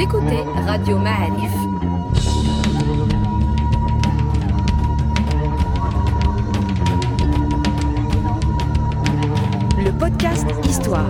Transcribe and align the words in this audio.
Écoutez 0.00 0.42
Radio 0.64 0.96
Ma'arif. 0.96 1.52
Le 9.76 9.90
podcast 9.98 10.46
Histoire. 10.64 11.08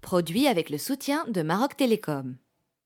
Produit 0.00 0.46
avec 0.46 0.70
le 0.70 0.78
soutien 0.78 1.26
de 1.28 1.42
Maroc 1.42 1.76
Télécom. 1.76 2.36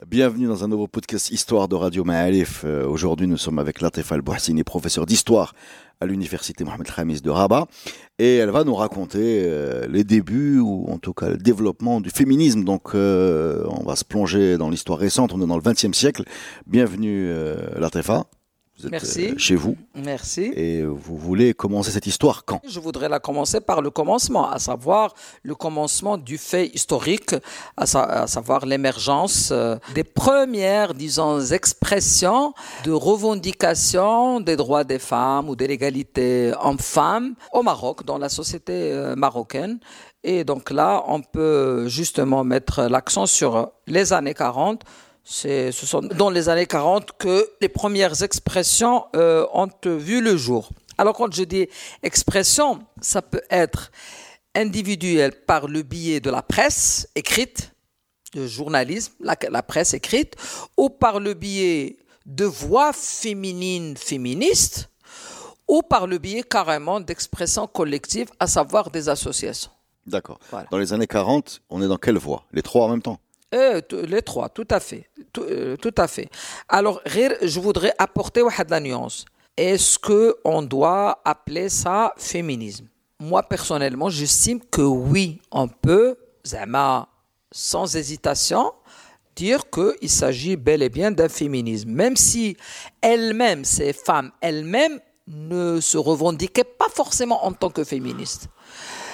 Bienvenue 0.09 0.49
dans 0.49 0.65
un 0.65 0.69
nouveau 0.69 0.89
podcast 0.89 1.31
Histoire 1.31 1.69
de 1.69 1.77
Radio 1.77 2.03
Ma'alif. 2.03 2.63
Euh, 2.65 2.85
Aujourd'hui, 2.89 3.29
nous 3.29 3.37
sommes 3.37 3.61
avec 3.61 3.81
Latifa 3.81 4.17
El-Bouhsini, 4.17 4.65
professeur 4.65 5.07
d'histoire 5.07 5.55
à 6.01 6.07
l'université 6.07 6.65
Mohamed 6.65 6.91
Khamis 6.91 7.21
de 7.21 7.31
Rabat. 7.31 7.69
Et 8.19 8.37
elle 8.37 8.51
va 8.51 8.65
nous 8.65 8.75
raconter 8.75 9.45
euh, 9.45 9.87
les 9.89 10.03
débuts, 10.03 10.59
ou 10.59 10.87
en 10.91 10.99
tout 10.99 11.13
cas 11.13 11.29
le 11.29 11.37
développement 11.37 12.01
du 12.01 12.11
féminisme. 12.11 12.65
Donc, 12.65 12.97
euh, 12.97 13.65
on 13.69 13.85
va 13.85 13.95
se 13.95 14.05
plonger 14.05 14.59
dans 14.59 14.71
l'histoire 14.71 14.99
récente. 14.99 15.33
On 15.35 15.41
est 15.41 15.47
dans 15.47 15.57
le 15.57 15.63
XXe 15.63 15.97
siècle. 15.97 16.25
Bienvenue, 16.67 17.33
Latifa. 17.77 18.27
Vous 18.83 18.87
êtes 18.89 18.93
Merci. 18.93 19.29
euh, 19.31 19.35
chez 19.39 19.55
vous. 19.55 19.77
Merci. 19.95 20.53
Et 20.57 20.83
vous 20.85 21.17
voulez 21.17 21.55
commencer 21.55 21.91
cette 21.93 22.07
histoire 22.07 22.45
quand? 22.45 22.61
Je 22.69 22.81
voudrais 22.81 23.09
la 23.09 23.21
commencer 23.21 23.61
par 23.61 23.81
le 23.81 23.91
commencement, 23.91 24.51
à 24.51 24.59
savoir 24.59 25.15
le 25.45 25.55
commencement 25.55 26.19
du 26.19 26.37
fait 26.37 26.67
historique, 26.75 27.35
à, 27.77 27.87
sa- 27.87 28.03
à 28.03 28.27
savoir 28.27 28.67
l'émergence 28.67 29.51
euh, 29.53 29.77
des 29.95 30.03
premières, 30.05 30.95
disons, 30.95 31.41
expressions 31.41 32.55
de 32.85 32.91
revendication 32.93 34.41
des 34.41 34.57
droits 34.57 34.85
des 34.85 34.99
femmes 34.99 35.49
ou 35.49 35.55
de 35.57 35.65
l'égalité 35.65 36.53
homme-femme 36.61 37.35
au 37.53 37.63
Maroc, 37.63 38.05
dans 38.05 38.19
la 38.19 38.29
société 38.29 38.73
euh, 38.93 39.15
marocaine. 39.15 39.79
Et 40.25 40.45
donc 40.45 40.71
là, 40.71 41.05
on 41.09 41.21
peut 41.21 41.89
justement 41.89 42.45
mettre 42.45 42.83
l'accent 42.83 43.27
sur 43.27 43.71
les 43.87 44.13
années 44.13 44.35
40. 44.35 44.83
C'est, 45.25 45.71
ce 45.73 45.87
sont 45.87 46.01
dans 46.01 46.31
les 46.31 46.49
années 46.49 46.67
40 46.67 47.13
que 47.17 47.49
les 47.61 47.69
premières 47.69 48.23
expressions 48.23 49.07
euh, 49.15 49.47
ont 49.53 49.71
vu 49.85 50.21
le 50.21 50.37
jour. 50.37 50.71
Alors 50.99 51.15
quand 51.15 51.33
je 51.33 51.45
dis 51.45 51.69
expression, 52.03 52.85
ça 53.01 53.23
peut 53.23 53.43
être 53.51 53.93
individuel 54.55 55.33
par 55.33 55.69
le 55.69 55.83
biais 55.83 56.21
de 56.21 56.31
la 56.31 56.43
presse 56.43 57.09
écrite, 57.15 57.73
de 58.35 58.47
journalisme, 58.47 59.13
la, 59.21 59.37
la 59.51 59.63
presse 59.63 59.95
écrite, 59.95 60.35
ou 60.77 60.91
par 60.91 61.21
le 61.21 61.35
biais 61.35 61.97
de 62.27 62.45
voix 62.45 62.93
féminines 62.93 63.97
féministes, 63.97 64.89
ou 65.69 65.83
par 65.83 66.07
le 66.07 66.19
biais 66.19 66.43
carrément 66.43 67.01
d'expressions 67.01 67.67
collectives, 67.67 68.29
à 68.41 68.47
savoir 68.47 68.91
des 68.91 69.09
associations. 69.09 69.71
D'accord. 70.07 70.39
Voilà. 70.51 70.67
Dans 70.71 70.79
les 70.79 70.93
années 70.93 71.07
40, 71.07 71.63
on 71.71 71.81
est 71.81 71.89
dans 71.89 71.97
quelle 71.97 72.19
voie 72.19 72.45
Les 72.53 72.63
trois 72.63 72.87
en 72.87 72.89
même 72.89 73.03
temps? 73.03 73.19
Euh, 73.55 73.81
les 74.07 74.23
trois, 74.23 74.49
tout 74.49 74.67
à 74.71 74.81
fait. 74.81 75.09
Tout, 75.33 75.43
euh, 75.43 75.77
tout, 75.77 75.95
à 75.97 76.09
fait. 76.09 76.29
Alors, 76.69 77.01
je 77.07 77.61
voudrais 77.61 77.93
apporter 77.99 78.43
la 78.69 78.81
nuance. 78.81 79.25
Est-ce 79.57 79.99
qu'on 79.99 80.63
doit 80.63 81.21
appeler 81.25 81.69
ça 81.69 82.15
féminisme? 82.17 82.87
Moi, 83.21 83.43
personnellement, 83.43 84.09
j'estime 84.09 84.61
que 84.61 84.83
oui, 84.83 85.41
on 85.51 85.69
peut, 85.69 86.17
sans 87.53 87.95
hésitation, 87.95 88.73
dire 89.37 89.65
qu'il 89.71 90.11
s'agit 90.11 90.57
bel 90.57 90.83
et 90.83 90.89
bien 90.89 91.11
d'un 91.11 91.29
féminisme, 91.29 91.91
même 91.91 92.17
si 92.17 92.57
elles-mêmes, 93.01 93.65
ces 93.65 93.93
femmes 93.93 94.33
elles-mêmes, 94.41 95.01
ne 95.29 95.81
se 95.81 95.99
revendiquaient 95.99 96.65
pas 96.65 96.89
forcément 96.89 97.47
en 97.47 97.53
tant 97.53 97.71
que 97.71 97.85
féministes. 97.85 98.49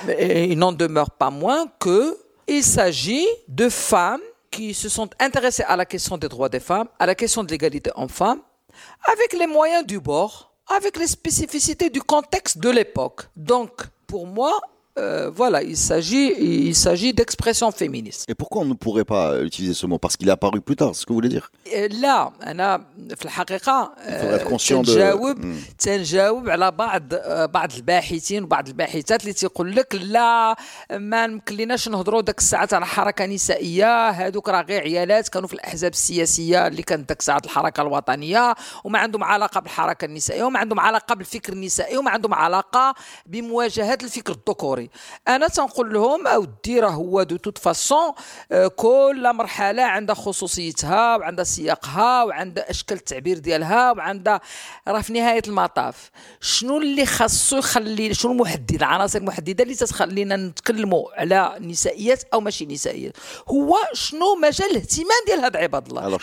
Et 0.09 0.45
il 0.45 0.59
n'en 0.59 0.73
demeure 0.73 1.11
pas 1.11 1.31
moins 1.31 1.67
que 1.79 2.17
il 2.47 2.65
s'agit 2.65 3.27
de 3.47 3.69
femmes 3.69 4.23
qui 4.59 4.75
se 4.75 4.89
sont 4.89 5.09
intéressées 5.21 5.63
à 5.69 5.77
la 5.77 5.87
question 5.87 6.19
des 6.19 6.29
droits 6.29 6.49
des 6.49 6.59
femmes, 6.59 6.89
à 6.99 7.07
la 7.07 7.15
question 7.15 7.45
de 7.45 7.51
l'égalité 7.53 7.93
homme-femme, 7.95 8.41
avec 9.05 9.33
les 9.35 9.47
moyens 9.47 9.87
du 9.87 10.01
bord, 10.01 10.53
avec 10.67 10.97
les 10.97 11.07
spécificités 11.07 11.91
du 11.91 12.03
contexte 12.03 12.59
de 12.59 12.69
l'époque. 12.69 13.21
Donc, 13.37 13.71
pour 14.09 14.27
moi, 14.27 14.61
euh, 14.99 15.31
voilà, 15.41 15.63
il 15.63 15.77
s'agit, 15.77 16.29
il 16.71 16.75
s'agit 16.75 17.13
d'expression 17.19 17.71
féministe. 17.83 18.25
Et 18.29 18.35
pourquoi 18.35 18.63
on 18.63 18.69
ne 18.75 18.75
pourrait 18.85 19.05
pas 19.15 19.25
utiliser 19.49 19.75
ce 19.75 19.87
mot 19.87 19.99
Parce 19.99 20.17
qu'il 20.17 20.29
est 20.29 20.37
apparu 20.41 20.61
plus 20.61 20.77
tard, 20.77 20.91
c'est 20.95 21.01
ce 21.03 21.07
que 21.07 21.13
vous 21.13 21.21
voulez 21.21 21.29
dire 21.29 21.51
لا 22.01 22.31
أنا 22.47 22.85
في 23.17 23.29
conscient 24.45 24.83
de- 24.83 24.87
تنجاوب 24.87 25.39
مم. 25.39 25.57
تنجاوب 25.79 26.49
على 26.49 26.71
بعض 26.71 27.03
آه، 27.13 27.47
بعض 27.47 27.73
الباحثين 27.77 28.43
وبعض 28.45 28.69
الباحثات 28.69 29.23
اللي 29.23 29.33
تيقول 29.33 29.77
لك 29.77 29.95
لا 29.95 30.57
ما 30.93 31.25
يمكنلناش 31.25 31.89
نهضروا 31.89 32.21
داك 32.23 32.39
الساعات 32.39 32.75
على 32.75 32.87
حركة 32.87 33.27
نسائية 33.27 34.09
هذوك 34.11 34.49
راه 34.49 34.63
غير 34.63 34.81
عيالات 34.83 35.29
كانوا 35.29 35.49
في 35.49 35.55
الأحزاب 35.55 35.93
السياسية 35.93 36.67
اللي 36.67 36.83
كانت 36.83 37.09
داك 37.09 37.21
الساعات 37.21 37.45
الحركة 37.45 37.81
الوطنية 37.81 38.55
وما 38.85 38.99
عندهم 38.99 39.25
علاقة 39.25 39.61
بالحركة 39.61 40.05
النسائية 40.05 40.45
وما 40.45 40.59
عندهم 40.59 40.81
علاقة 40.81 41.15
بالفكر 41.15 41.53
النسائي 41.53 41.97
وما 41.97 42.11
عندهم 42.11 42.35
علاقة 42.35 42.95
بمواجهة 43.27 43.99
الفكر 44.03 44.33
الذكوري 44.33 44.88
أنا 45.29 45.49
تنقول 45.49 45.93
لهم 45.95 46.27
اودي 46.27 46.81
راه 46.81 46.91
هو 46.91 47.23
de 47.23 47.37
toute 47.37 47.59
façon 47.59 48.13
كل 48.77 49.33
مرحلة 49.35 49.83
عندها 49.83 50.15
خصوصيتها 50.15 51.17
وعندها 51.17 51.45
سياقها 51.45 52.25
وعندها 52.25 52.71
أشكال 52.71 52.97
التعبير 52.97 53.39
ديالها 53.39 53.93
وعندها 53.93 54.41
راه 54.89 55.01
في 55.01 55.13
نهاية 55.13 55.43
المطاف 55.47 56.11
شنو 56.41 56.79
اللي 56.79 57.07
خاصو 57.07 57.57
يخلي 57.59 58.15
شنو 58.15 58.33
المحدد 58.33 58.75
العناصر 58.75 59.19
المحددة 59.19 59.65
اللي 59.65 59.75
تتخلينا 59.75 60.37
نتكلموا 60.37 61.05
على 61.21 61.57
نسائيات 61.61 62.23
أو 62.35 62.41
ماشي 62.41 62.67
نسائيات 62.67 63.13
هو 63.49 63.77
شنو 63.93 64.35
مجال 64.43 64.71
الاهتمام 64.71 65.07
ديال 65.27 65.41
هاد 65.41 65.57
عباد 65.57 65.87
الله 65.89 66.19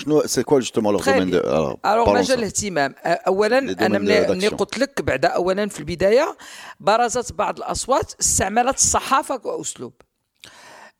justement 0.61 0.91
leur 0.91 1.01
Très 1.01 1.13
domaine 1.13 1.31
de. 1.31 1.39
bien. 1.39 1.77
Alors, 1.83 1.85
الوغ 1.85 2.13
مجال. 2.13 2.39
الاهتمام 2.39 2.95
اولا 3.05 3.57
أنا 3.57 3.99
ملي 3.99 4.47
قلت 4.47 4.77
لك 4.77 5.01
بعدا 5.01 5.27
اولا 5.27 5.69
في 5.69 5.79
البداية 5.79 6.37
برزت 6.79 7.33
بعض 7.33 7.57
الأصوات 7.57 8.13
استعملت 8.45 8.77
الصحافة 8.77 9.37
كأسلوب. 9.37 9.93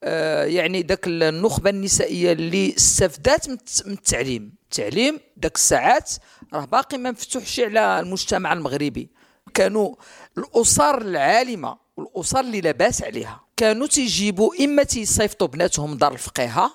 آه، 0.04 0.44
يعني 0.44 0.82
داك 0.82 1.08
النخبة 1.08 1.70
النسائية 1.70 2.32
اللي 2.32 2.76
استفدت 2.78 3.48
من 3.50 3.54
الت- 3.54 3.84
من 3.88 3.94
التعليم. 3.94 4.56
التعليم 4.64 5.20
داك 5.38 5.56
الساعات 5.56 6.12
راه 6.54 6.66
باقي 6.66 6.98
ما 6.98 7.12
مفتوحش 7.12 7.60
على 7.60 8.00
المجتمع 8.00 8.54
المغربي. 8.54 9.10
كانوا 9.54 9.96
الأسر 10.38 11.02
العالمة 11.02 11.78
والأسر 11.98 12.40
اللي 12.40 12.62
لاباس 12.62 13.04
عليها 13.04 13.42
كانوا 13.58 13.88
تيجيبوا 13.88 14.64
إما 14.64 14.84
تيصيفطوا 14.84 15.48
بناتهم 15.48 15.98
دار 15.98 16.14
الفقيهة 16.14 16.72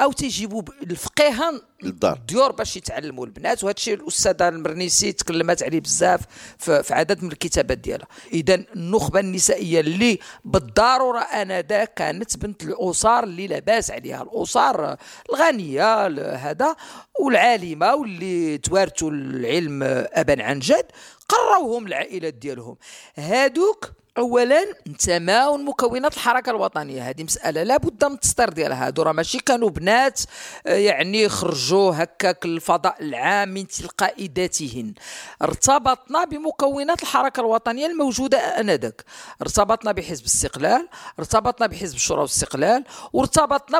أو 0.00 0.12
تيجيبوا 0.12 0.62
الفقيهة 0.82 1.60
للدار. 1.82 2.18
باش 2.52 2.76
يتعلموا 2.76 3.26
البنات 3.26 3.64
وهذا 3.64 3.76
الشيء 3.76 3.94
الأستاذة 3.94 4.48
المرنيسي 4.48 5.12
تكلمت 5.12 5.62
عليه 5.62 5.80
بزاف 5.80 6.20
في 6.58 6.94
عدد 6.94 7.22
من 7.24 7.32
الكتابات 7.32 7.78
ديالها 7.78 8.06
إذا 8.32 8.54
النخبة 8.54 9.20
النسائية 9.20 9.80
اللي 9.80 10.18
بالضرورة 10.44 11.20
آنذاك 11.20 11.94
كانت 11.94 12.36
بنت 12.36 12.62
الاسر 12.62 13.24
اللي 13.24 13.46
لاباس 13.46 13.90
عليها 13.90 14.22
الاسر 14.22 14.96
الغنية 15.30 16.06
ال- 16.06 16.36
هذا 16.36 16.76
والعالمة 17.20 17.94
واللي 17.94 18.58
توارثوا 18.58 19.10
العلم 19.10 19.82
أبا 20.12 20.42
عن 20.42 20.58
جد 20.58 20.86
قروهم 21.28 21.86
العائلات 21.86 22.34
ديالهم 22.34 22.76
هادوك 23.16 23.92
اولا 24.18 24.64
انتماوا 24.86 25.58
لمكونات 25.58 26.14
الحركة 26.14 26.50
الوطنية. 26.50 27.08
هذه 27.08 27.22
مسألة 27.24 27.62
لابد 27.62 28.04
من 28.04 28.12
التسطير 28.12 28.48
ديالها. 28.48 28.86
هادو 28.86 29.02
راه 29.02 29.12
ماشي 29.12 29.38
كانوا 29.38 29.70
بنات 29.70 30.20
آه، 30.66 30.74
يعني 30.74 31.28
خرجوا 31.28 31.92
هكاك 31.94 32.44
الفضاء 32.44 32.96
العام 33.00 33.48
من 33.48 33.66
تلقاء 33.66 34.26
ذاتهن 34.36 34.94
ارتبطنا 35.42 36.24
بمكونات 36.24 37.02
الحركة 37.02 37.40
الوطنية 37.40 37.86
الموجودة 37.86 38.38
آنذاك. 38.38 39.04
ارتبطنا 39.42 39.92
بحزب 39.92 40.20
الاستقلال 40.20 40.88
ارتبطنا 41.18 41.66
بحزب 41.66 41.94
الشورى 41.94 42.20
والاستقلال 42.20 42.84
وارتبطنا 43.12 43.78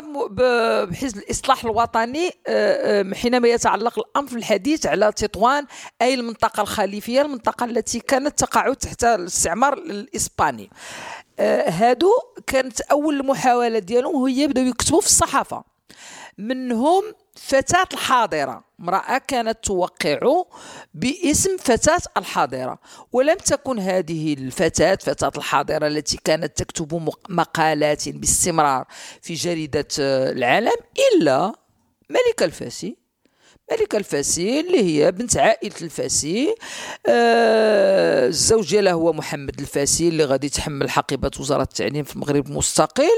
بحزب 0.85 1.17
الإصلاح 1.17 1.63
الوطني 1.63 2.27
آه، 2.47 3.01
آه، 3.01 3.13
حينما 3.13 3.47
يتعلق 3.47 3.99
الامر 3.99 4.27
في 4.27 4.35
الحديث 4.35 4.85
على 4.85 5.11
تطوان 5.11 5.65
أي 6.01 6.13
المنطقة 6.13 6.61
الخليفية 6.61 7.21
المنطقة 7.21 7.65
التي 7.65 7.99
كانت 7.99 8.39
تقع 8.39 8.73
تحت 8.73 9.03
الاستعمار 9.03 9.73
الاسباني 9.73 10.28
آه، 11.39 11.69
هادو 11.69 12.11
كانت 12.47 12.81
أول 12.81 13.25
محاوله 13.25 13.79
ديالهم 13.79 14.15
وهي 14.21 14.47
بداو 14.47 14.65
يكتبوا 14.65 15.01
في 15.01 15.07
الصحافة. 15.07 15.63
منهم 16.37 17.03
فتاة 17.35 17.87
الحاضرة. 17.93 18.63
امرأة 18.79 19.17
كانت 19.17 19.57
توقع 19.63 20.19
باسم 20.93 21.57
فتاة 21.57 21.99
الحاضرة. 22.17 22.79
ولم 23.11 23.35
تكن 23.37 23.79
هذه 23.79 24.33
الفتاة 24.33 24.95
فتاة 24.95 25.31
الحاضرة 25.37 25.87
التي 25.87 26.19
كانت 26.23 26.57
تكتب 26.57 26.93
مق- 26.95 27.29
مقالات 27.29 28.09
باستمرار 28.09 28.85
في 29.21 29.33
جريدة 29.33 29.87
آه، 29.99 30.31
العالم 30.31 30.75
إلا 31.13 31.53
ملكة 32.09 32.43
الفاسي. 32.45 32.97
ملكة 33.71 33.97
الفاسي 33.97 34.59
اللي 34.59 34.83
هي 34.83 35.11
بنت 35.11 35.37
عائلة 35.37 35.73
الفاسي 35.81 36.55
آه 37.07 38.27
الزوج 38.27 38.69
ديالها 38.69 38.93
هو 38.93 39.13
محمد 39.13 39.59
الفاسي 39.59 40.07
اللي 40.07 40.25
غادي 40.25 40.47
يتحمل 40.47 40.89
حقيبة 40.89 41.31
وزارة 41.39 41.61
التعليم 41.61 42.03
في 42.03 42.15
المغرب 42.15 42.47
المستقل. 42.47 43.09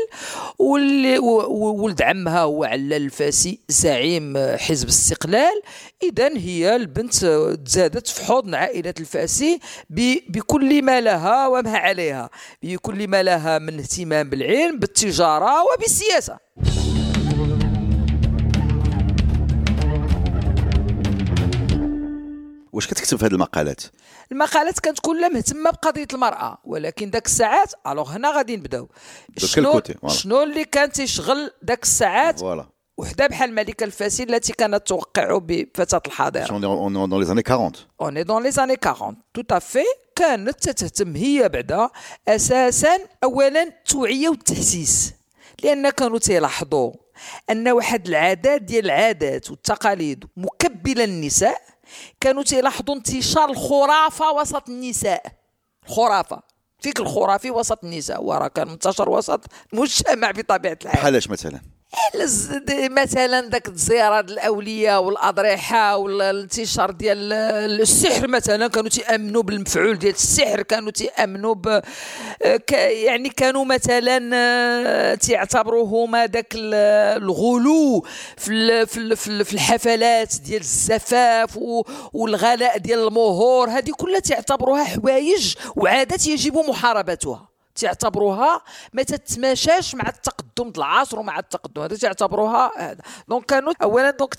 واللي 0.59 1.19
ولد 1.19 2.01
عمها 2.01 2.39
هو 2.39 2.63
علال 2.63 2.93
الفاسي 2.93 3.59
زعيم 3.69 4.37
حزب 4.57 4.87
الاستقلال. 4.87 5.61
إذا 6.03 6.37
هي 6.37 6.75
البنت 6.75 7.25
تزادت 7.65 8.07
في 8.07 8.25
حضن 8.25 8.55
عائلة 8.55 8.93
الفاسي 8.99 9.59
بكل 10.29 10.81
ما 10.81 11.01
لها 11.01 11.47
وما 11.47 11.77
عليها 11.77 12.29
بكل 12.63 13.07
ما 13.07 13.23
لها 13.23 13.59
من 13.59 13.79
اهتمام 13.79 14.29
بالعلم 14.29 14.79
بالتجارة 14.79 15.63
وبالسياسة. 15.63 16.37
واش 22.73 22.87
كتكتب 22.87 23.17
في 23.17 23.25
هذه 23.25 23.31
المقالات؟ 23.31 23.83
المقالات 24.31 24.79
كانت 24.79 24.99
كلها 24.99 25.29
مهتمه 25.29 25.69
بقضية 25.69 26.07
المرأة 26.13 26.57
ولكن 26.63 27.09
ذاك 27.09 27.25
الساعات 27.25 27.73
alors 27.87 28.09
هنا 28.09 28.31
غادي 28.31 28.57
نبداو. 28.57 28.89
شنو 29.37 29.81
شنو 30.07 30.43
اللي 30.43 30.65
كان 30.65 30.91
تيشغل 30.91 31.51
ذاك 31.65 31.83
الساعات؟ 31.83 32.39
voilà. 32.39 32.69
وحدة 32.97 33.27
بحال 33.27 33.49
الملكه 33.49 33.83
الفاسي 33.83 34.23
التي 34.23 34.53
كانت 34.53 34.87
توقع 34.87 35.37
بفتاة 35.37 36.01
الحاضره 36.07 36.65
pendant 36.65 37.25
les 37.25 37.31
années 37.31 37.43
40 37.49 37.71
pendant 38.01 38.51
les 38.51 38.60
années 38.60 38.77
40 38.85 39.17
tout 39.33 39.57
à 39.57 39.63
fait 39.63 39.83
كانت 40.15 40.69
تهتم 40.69 41.15
هي 41.15 41.49
بعدا 41.49 41.89
أساسا 42.27 42.97
اولا 43.23 43.63
التوعيه 43.63 44.29
والتحسيس. 44.29 45.13
لأن 45.63 45.89
كانوا 45.89 46.19
تيلاحظوا 46.19 46.93
أن 47.49 47.69
واحد 47.69 48.07
العادات 48.07 48.61
ديال 48.61 48.85
العادات 48.85 49.51
والتقاليد 49.51 50.25
مكبله 50.37 51.03
النساء 51.03 51.61
كانوا 52.19 52.43
تيلاحظوا 52.43 52.95
انتشار 52.95 53.49
الخرافة 53.49 54.31
وسط 54.31 54.69
النساء. 54.69 55.25
الخرافة. 55.87 56.41
فيك 56.79 56.99
الخرافي 56.99 57.51
وسط 57.51 57.83
النساء. 57.83 58.23
وراه 58.23 58.47
كان 58.47 58.67
منتشر 58.67 59.09
وسط 59.09 59.45
المجتمع 59.73 60.31
بطبيعة 60.31 60.77
الحال. 60.85 61.01
بحالاش 61.01 61.29
مثلا؟ 61.29 61.61
مثلا 62.89 63.49
ذاك 63.49 63.67
الزيارة 63.67 64.19
الاولياء 64.19 65.03
والأضرحة 65.03 65.97
والانتشار 65.97 66.91
ديال 66.91 67.33
السحر 67.81 68.27
مثلا 68.27 68.67
كانوا 68.67 68.89
تيأمنوا 68.89 69.43
بالمفعول 69.43 69.99
ديال 69.99 70.13
السحر 70.13 70.61
كانوا 70.61 70.91
تيأمنوا 70.91 71.55
ب 71.55 71.81
يعني 72.71 73.29
كانوا 73.29 73.65
مثلا 73.65 74.29
آه، 74.33 75.15
تيعتبروا 75.15 75.87
هما 75.87 76.27
ذاك 76.27 76.53
الغلو 76.55 78.05
في 78.37 78.85
في 79.15 79.53
الحفلات 79.53 80.35
ديال 80.45 80.61
الزفاف 80.61 81.59
والغلاء 82.13 82.77
ديال 82.77 83.07
المهور. 83.07 83.69
هذه 83.69 83.91
كلها 83.97 84.19
تعتبروها 84.19 84.83
حوايج 84.83 85.55
وعادات 85.75 86.27
يجب 86.27 86.57
محاربتها. 86.57 87.50
تعتبروها 87.75 88.61
ما 88.93 89.03
تتماشاش 89.03 89.95
مع 89.95 90.09
التقدم 90.09 90.73
العصر 90.77 91.19
ومع 91.19 91.39
التقدم. 91.39 91.81
هذا 91.81 91.95
تعتبروها 91.95 92.71
هذا. 92.77 93.01
donc 93.27 93.45
كانوا 93.45 93.73
اولا 93.81 94.11
donc 94.11 94.33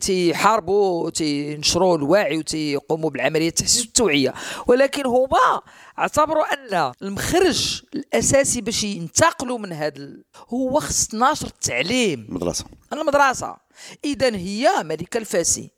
تيحاربوا 0.00 1.10
تينشروا 1.10 1.96
الوعي 1.96 2.38
وتيقوموا 2.38 3.10
بالعملية 3.10 3.48
التحسيس 3.48 3.80
والتوعية. 3.80 4.34
ولكن 4.66 5.06
هما 5.06 5.60
اعتبروا 5.98 6.44
أن 6.54 6.92
المخرج 7.02 7.82
الأساسي 7.94 8.60
باش 8.60 8.84
ينتقلوا 8.84 9.58
من 9.58 9.72
هذا 9.72 10.08
هو 10.48 10.80
خص 10.80 11.14
نشر 11.14 11.46
التعليم. 11.46 12.26
المدرسة. 12.28 12.64
المدرسة. 12.92 13.56
اذا 14.04 14.36
هي 14.36 14.70
ملكه 14.82 15.18
الفاسي. 15.18 15.70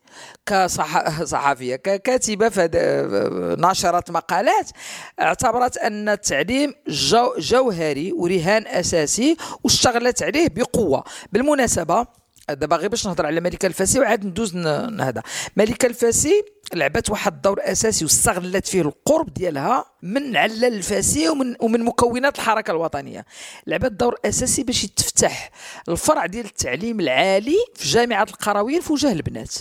كصحفية 0.46 1.76
ككاتبة 1.76 2.66
ناشرة 3.58 4.12
مقالات 4.12 4.70
اعتبرت 5.20 5.76
أن 5.76 6.08
التعليم 6.08 6.74
جو 6.88 7.34
جوهري 7.38 8.12
ورهان 8.12 8.66
أساسي 8.66 9.36
واشتغلت 9.64 10.22
عليه 10.22 10.48
بقوة. 10.48 11.04
بالمناسبة 11.32 12.06
دابا 12.48 12.76
غير 12.76 12.88
باش 12.88 13.06
نهضر 13.06 13.26
على 13.26 13.40
مليكة 13.40 13.66
الفاسي 13.66 14.00
وعاد 14.00 14.26
ندوز 14.26 14.56
هذا 15.00 15.22
مليكة 15.56 15.86
الفاسي 15.86 16.42
لعبت 16.74 17.10
واحد 17.10 17.34
الدور 17.34 17.60
أساسي 17.62 18.04
واستغلت 18.04 18.66
فيه 18.66 18.80
القرب 18.82 19.34
ديالها 19.34 19.84
من 20.02 20.36
علال 20.36 20.64
الفاسي 20.64 21.28
ومن 21.28 21.56
ومن 21.60 21.82
مكونات 21.82 22.38
الحركة 22.38 22.70
الوطنية. 22.70 23.26
لعبت 23.66 23.92
دور 23.92 24.14
أساسي 24.24 24.62
باش 24.62 24.84
يتفتح 24.84 25.50
الفرع 25.88 26.26
ديال 26.26 26.44
التعليم 26.44 27.00
العالي 27.00 27.56
في 27.74 27.88
جامعة 27.88 28.26
القرويين 28.30 28.80
في 28.80 28.92
وجه 28.92 29.12
البنات. 29.12 29.54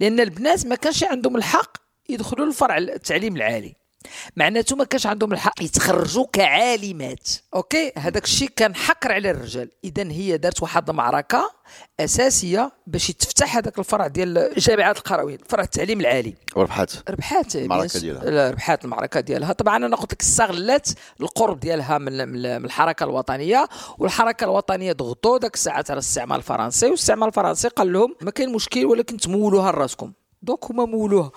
لأن 0.00 0.20
البنات 0.20 0.66
ما 0.66 0.74
كانش 0.74 1.04
عندهم 1.04 1.36
الحق 1.36 1.76
يدخلوا 2.08 2.46
للفرع 2.46 2.78
التعليم 2.78 3.36
العالي. 3.36 3.83
معناته 4.36 4.76
ما 4.76 4.84
كانش 4.84 5.06
عندهم 5.06 5.32
الحق 5.32 5.62
يتخرجوا 5.62 6.26
كعالمات. 6.32 7.28
أوكي؟ 7.54 7.92
هذاك 7.98 8.24
الشيء 8.24 8.48
كان 8.56 8.74
حكر 8.74 9.12
على 9.12 9.30
الرجال. 9.30 9.70
اذا 9.84 10.02
هي 10.02 10.36
دارت 10.36 10.62
واحد 10.62 10.90
المعركة 10.90 11.50
أساسية 12.00 12.72
باش 12.86 13.10
يتفتح 13.10 13.56
هذاك 13.56 13.78
الفرع 13.78 14.06
ديال 14.06 14.52
جامعات 14.58 14.96
القرويين 14.96 15.38
فرع 15.48 15.62
التعليم 15.62 16.00
العالي. 16.00 16.34
وربحات 16.56 16.92
ربحات 17.10 17.56
المعركة 17.56 18.00
ديالها. 18.00 18.50
ربحات 18.50 18.84
المعركة 18.84 19.20
ديالها. 19.20 19.52
طبعا 19.52 19.76
أنا 19.76 19.96
قلت 19.96 20.12
لك 20.12 20.22
استغلت 20.22 20.94
القرب 21.20 21.60
ديالها 21.60 21.98
من 21.98 22.28
من 22.28 22.46
الحركة 22.46 23.04
الوطنية 23.04 23.68
والحركة 23.98 24.44
الوطنية 24.44 24.92
ضغطوا 24.92 25.38
ذاك 25.38 25.54
الساعات 25.54 25.90
على 25.90 25.98
الاستعمار 25.98 26.38
الفرنسي 26.38 26.86
والاستعمار 26.86 27.28
الفرنسي 27.28 27.68
قال 27.68 27.92
لهم 27.92 28.14
ما 28.20 28.30
كاين 28.30 28.52
مشكل 28.52 28.86
ولكن 28.86 29.16
تمولوها 29.16 29.72
لراسكم. 29.72 30.12
دوك 30.42 30.70
هما 30.70 30.84
مولوها. 30.84 31.30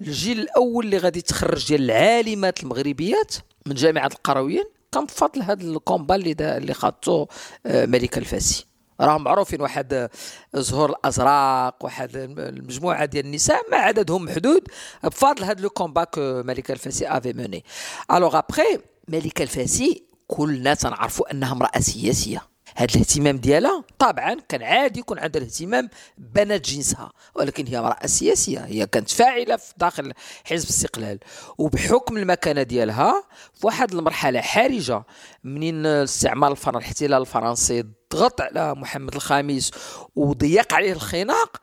الجيل 0.00 0.40
الأول 0.40 0.84
اللي 0.84 0.98
غادي 0.98 1.18
يتخرج 1.18 1.68
ديال 1.68 1.90
العالمات 1.90 2.62
المغربيات 2.62 3.34
من 3.66 3.74
جامعة 3.74 4.06
القرويين 4.06 4.64
كان 4.92 5.04
بفضل 5.04 5.42
هذا 5.42 5.62
ال 5.62 5.69
combat 5.69 6.14
اللي 6.14 6.34
دا 6.34 6.56
اللي 6.56 6.74
خاضتو 6.74 7.26
آه، 7.66 7.86
مليكة 7.86 8.18
الفاسي. 8.18 8.66
راهم 9.00 9.24
معروفين 9.24 9.60
واحد 9.60 10.08
زهور 10.54 10.90
الازرق 10.90 11.84
واحد 11.84 12.16
المجموعة 12.38 13.04
ديال 13.04 13.26
النساء 13.26 13.70
ما 13.70 13.76
عددهم 13.76 14.24
محدود 14.24 14.62
بفضل 15.04 15.44
هذا 15.44 15.60
le 15.60 15.70
combat 15.70 16.04
que 16.04 16.42
مليكة 16.42 16.70
الفاسي 16.70 17.08
avait 17.08 17.32
mené. 17.32 17.64
Alors 18.12 18.38
après 18.38 18.78
مليكة 19.08 19.42
الفاسي 19.42 20.02
كلنا 20.26 20.74
تنعرفوا 20.74 21.32
أنها 21.32 21.52
امرأة 21.52 21.80
سياسية. 21.80 22.42
هذا 22.78 22.94
الاهتمام 22.94 23.36
ديالها. 23.36 23.84
طبعا 23.98 24.36
كان 24.48 24.62
عادي 24.62 25.00
يكون 25.00 25.18
عندها 25.18 25.42
الاهتمام 25.42 25.88
بنات 26.18 26.68
جنسها 26.68 27.12
ولكن 27.34 27.66
هي 27.66 27.78
امرأة 27.78 28.06
سياسية. 28.06 28.58
هي 28.58 28.86
كانت 28.86 29.10
فاعلة 29.10 29.56
في 29.56 29.74
داخل 29.76 30.12
حزب 30.44 30.64
الاستقلال. 30.64 31.18
وبحكم 31.58 32.16
المكانة 32.16 32.62
ديالها 32.62 33.22
في 33.54 33.66
واحد 33.66 33.94
المرحلة 33.94 34.40
حرجة 34.40 35.02
منين 35.44 35.86
الاستعمار 35.86 36.52
الفرنسي 36.52 36.78
الاحتلال 36.78 37.20
الفرنسي 37.20 37.84
ضغط 38.12 38.40
على 38.40 38.74
محمد 38.74 39.14
الخامس 39.14 39.70
وضيق 40.16 40.74
عليه 40.74 40.92
الخناق 40.92 41.56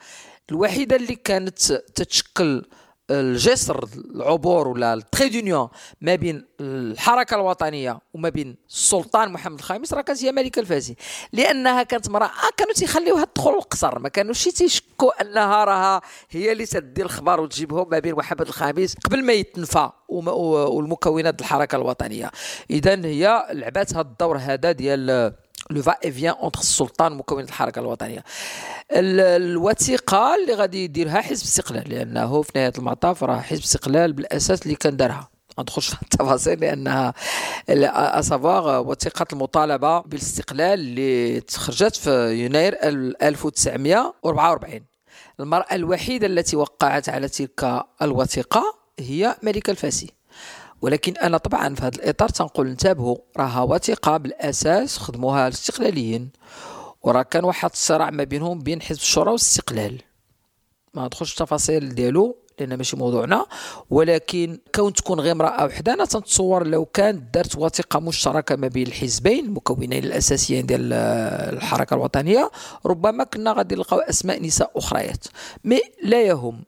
الوحيدة 0.52 0.96
اللي 0.96 1.16
كانت 1.16 1.74
تتشكل 1.74 2.66
الجسر 3.12 3.90
العبور 4.16 4.68
ولا 4.68 4.94
ال 4.94 5.00
trait 5.00 5.30
d'union 5.30 5.70
ما 6.02 6.16
بين 6.16 6.46
الحركة 6.62 7.36
الوطنية 7.36 8.00
وما 8.14 8.30
بين 8.30 8.56
السلطان 8.70 9.32
محمد 9.32 9.60
الخامس 9.60 9.94
راه 9.94 10.02
كانت 10.02 10.24
هي 10.24 10.32
مليكة 10.32 10.60
الفاسي 10.60 10.96
لأنها 11.34 11.84
كانت 11.84 12.08
امراه 12.08 12.32
كانوا 12.58 12.74
تيخليوها 12.74 13.26
تدخل 13.26 13.50
القصر 13.52 14.00
ما 14.00 14.10
كانوش 14.10 14.44
تيشكوا 14.44 15.22
أنها 15.22 15.66
راها 15.66 16.02
هي 16.30 16.52
اللي 16.52 16.66
تدي 16.66 17.02
الخبر 17.02 17.42
وتجيبهم 17.42 17.90
ما 17.90 18.00
بين 18.00 18.16
محمد 18.16 18.42
الخامس 18.42 18.96
قبل 18.96 19.26
ما 19.26 19.34
يتنفى 19.34 19.90
والمكونات 20.10 21.42
الحركة 21.42 21.76
الوطنية. 21.76 22.32
اذا 22.70 23.06
هي 23.06 23.48
لعبات 23.52 23.94
هذا 23.94 24.02
الدور 24.02 24.38
هذا 24.38 24.72
ديال 24.72 25.34
le 25.70 25.82
va-et-vient 25.82 26.34
entre 26.34 26.60
السلطان 26.60 27.12
ومكونات 27.12 27.48
الحركه 27.48 27.80
الوطنيه 27.80 28.24
الوثيقة 28.92 30.36
اللي 30.36 30.54
غادي 30.54 30.84
يديرها 30.84 31.22
حزب 31.22 31.44
الاستقلال 31.44 31.90
لأنه 31.90 32.42
في 32.42 32.52
نهاية 32.56 32.74
المطاف 32.78 33.24
راه 33.24 33.40
حزب 33.40 33.60
الاستقلال 33.60 34.14
بالأساس 34.14 34.62
اللي 34.62 34.76
كان 34.76 34.98
دارها. 34.98 35.30
ما 35.58 35.62
ندخلش 35.62 35.88
في 35.88 36.02
التفاصيل 36.02 36.60
لأنها 36.60 37.14
اسافوار 38.20 38.88
وثيقة 38.88 39.26
المطالبة 39.34 40.00
بالاستقلال 40.00 40.80
اللي 40.80 41.42
تخرجت 41.42 41.96
في 41.96 42.34
يناير 42.46 42.78
1944 42.84 44.82
المرأة 45.40 45.76
الوحيدة 45.76 46.28
التي 46.28 46.56
وقعت 46.56 47.10
على 47.10 47.28
تلك 47.30 47.84
الوثيقة 48.02 48.64
هي 49.00 49.36
ملكه 49.44 49.72
الفاسي. 49.72 50.12
ولكن 50.82 51.18
أنا 51.18 51.38
طبعا 51.38 51.76
في 51.76 51.82
هذا 51.82 51.96
الإطار 51.96 52.30
تنقول 52.30 52.68
انتبهوا 52.68 53.18
راها 53.38 53.62
وثيقه 53.62 54.18
بالأساس 54.18 54.98
خدموها 54.98 55.48
الاستقلاليين. 55.48 56.30
وراه 57.04 57.22
كان 57.22 57.44
واحد 57.44 57.70
الصراع 57.74 58.10
ما 58.10 58.24
بينهم 58.24 58.60
بين 58.60 58.82
حزب 58.82 59.00
الشورى 59.00 59.28
والاستقلال. 59.28 60.02
ما 60.94 61.06
ندخلش 61.06 61.32
التفاصيل 61.32 61.96
ديالو 61.96 62.38
لأن 62.60 62.74
ماشي 62.78 62.98
موضوعنا. 62.98 63.46
ولكن 63.90 64.60
كون 64.76 64.94
تكون 64.94 65.20
غير 65.20 65.32
امرأة 65.32 65.66
وحدة 65.66 65.94
أنا 65.94 66.06
تنتصور 66.06 66.68
لو 66.68 66.86
كان 66.86 67.24
دارت 67.34 67.56
وثيقه 67.58 68.00
مشتركة 68.00 68.56
ما 68.56 68.68
بين 68.68 68.88
الحزبين 68.88 69.46
المكونين 69.46 69.94
الأساسيين 69.94 70.66
ديال 70.66 70.94
الحركة 71.54 71.94
الوطنية 71.94 72.52
ربما 72.86 73.24
كنا 73.24 73.54
غادي 73.54 73.76
نلقاو 73.76 74.00
أسماء 74.00 74.44
نساء 74.44 74.72
أخريات. 74.76 75.26
مي 75.64 75.82
لا 76.04 76.22
يهم 76.22 76.64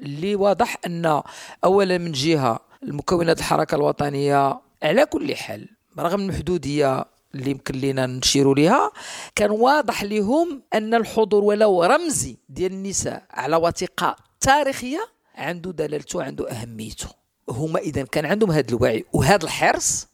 اللي 0.00 0.34
واضح 0.36 0.76
أن 0.86 1.22
اولا 1.64 1.98
من 1.98 2.12
جهة 2.12 2.66
المكونات 2.86 3.38
الحركة 3.38 3.74
الوطنية 3.74 4.60
على 4.82 5.06
كل 5.06 5.36
حال 5.36 5.68
رغم 5.98 6.20
المحدوديه 6.20 7.04
اللي 7.34 7.50
يمكن 7.50 7.74
لينا 7.74 8.06
نشيروا 8.06 8.54
لها 8.54 8.90
كان 9.34 9.50
واضح 9.50 10.02
لهم 10.04 10.62
أن 10.74 10.94
الحضور 10.94 11.44
ولو 11.44 11.84
رمزي 11.84 12.36
ديال 12.48 12.72
النساء 12.72 13.22
على 13.30 13.56
وثيقة 13.56 14.16
تاريخية 14.40 15.08
عنده 15.34 15.72
دلالته 15.72 16.22
عنده 16.22 16.50
أهميته. 16.50 17.08
هما 17.48 17.78
إذا 17.78 18.02
كان 18.02 18.26
عندهم 18.26 18.50
هذا 18.50 18.68
الوعي 18.68 19.04
وهذا 19.12 19.44
الحرص 19.44 20.06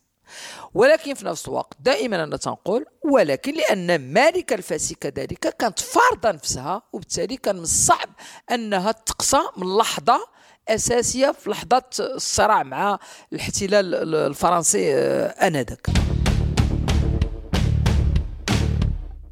ولكن 0.75 1.14
في 1.14 1.26
نفس 1.26 1.49
الوقت 1.49 1.76
دائما 1.81 2.25
أنا 2.25 2.37
تنقول 2.37 2.87
ولكن 3.02 3.55
لأن 3.55 4.12
مليكة 4.12 4.55
الفاسي 4.55 4.95
كذلك 4.95 5.57
كانت 5.57 5.79
فارضه 5.79 6.31
نفسها 6.31 6.83
وبالتالي 6.93 7.37
كان 7.37 7.57
من 7.57 7.62
الصعب 7.62 8.09
أنها 8.50 8.93
تقصى 8.93 9.41
من 9.57 9.76
لحظة 9.76 10.21
أساسية 10.69 11.33
في 11.33 11.50
لحظه 11.50 11.83
الصراع 12.00 12.62
مع 12.62 12.99
الاحتلال 13.33 14.14
الفرنسي 14.14 14.95
آه، 14.95 15.26
آنذاك. 15.26 15.87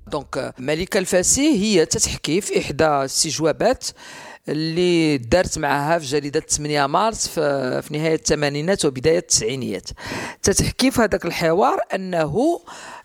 Donc 0.07 0.55
مليكة 0.59 0.99
الفاسي 0.99 1.53
هي 1.63 1.87
تتحكي 1.87 2.41
في 2.41 2.59
إحدى 2.59 2.87
الاستجوابات 2.87 3.85
اللي 4.49 5.19
دارت 5.19 5.59
معها 5.59 5.99
في 5.99 6.07
جريدة 6.07 6.41
8 6.41 6.87
مارس 6.87 7.29
في, 7.29 7.83
في 7.83 7.99
نهاية 7.99 8.15
الثمانينات 8.15 8.85
وبداية 8.85 9.19
التسعينيات. 9.19 9.89
تتحكي 10.43 10.91
في 10.91 11.01
هذاك 11.01 11.25
الحوار 11.25 11.81
أنه 11.95 12.61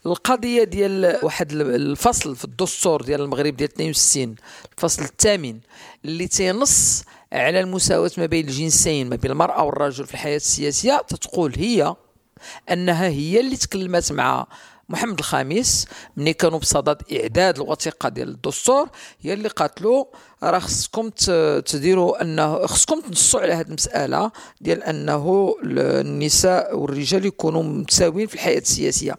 القضية 0.05 0.63
ديال 0.63 1.19
واحد 1.23 1.51
الفصل 1.51 2.35
في 2.35 2.45
الدستور 2.45 3.01
ديال 3.01 3.21
المغرب 3.21 3.55
ديال 3.55 3.69
62 3.69 4.35
الفصل 4.77 5.03
الثامن 5.03 5.59
اللي 6.05 6.27
تينص 6.27 7.03
على 7.35 7.59
المساواة 7.59 8.11
ما 8.17 8.25
بين 8.25 8.47
الجنسين 8.47 9.09
ما 9.09 9.15
بين 9.15 9.31
المرأة 9.31 9.63
والرجل 9.63 10.05
في 10.05 10.13
الحياة 10.13 10.35
السياسية 10.35 11.01
تتقول 11.07 11.53
هي 11.57 11.95
أنها 12.71 13.07
هي 13.07 13.39
اللي 13.39 13.57
تكلمت 13.57 14.11
مع 14.11 14.47
محمد 14.89 15.19
الخامس 15.19 15.87
ملي 16.17 16.33
كانوا 16.33 16.59
بصدد 16.59 17.01
إعداد 17.13 17.55
الوثيقة 17.59 18.09
ديال 18.09 18.29
الدستور. 18.29 18.89
هي 19.21 19.33
اللي 19.33 19.49
قالت 19.49 19.81
له 19.81 20.07
راه 20.43 20.59
خصكم 20.59 21.09
تديروا 21.65 22.21
أنه 22.21 22.65
خصكم 22.65 23.01
تنصوا 23.01 23.39
على 23.41 23.53
هذه 23.53 23.67
المسألة 23.67 24.31
ديال 24.61 24.83
أنه 24.83 25.55
النساء 25.63 26.77
والرجال 26.77 27.25
يكونوا 27.25 27.63
متساويين 27.63 28.27
في 28.27 28.33
الحياة 28.33 28.57
السياسية. 28.59 29.15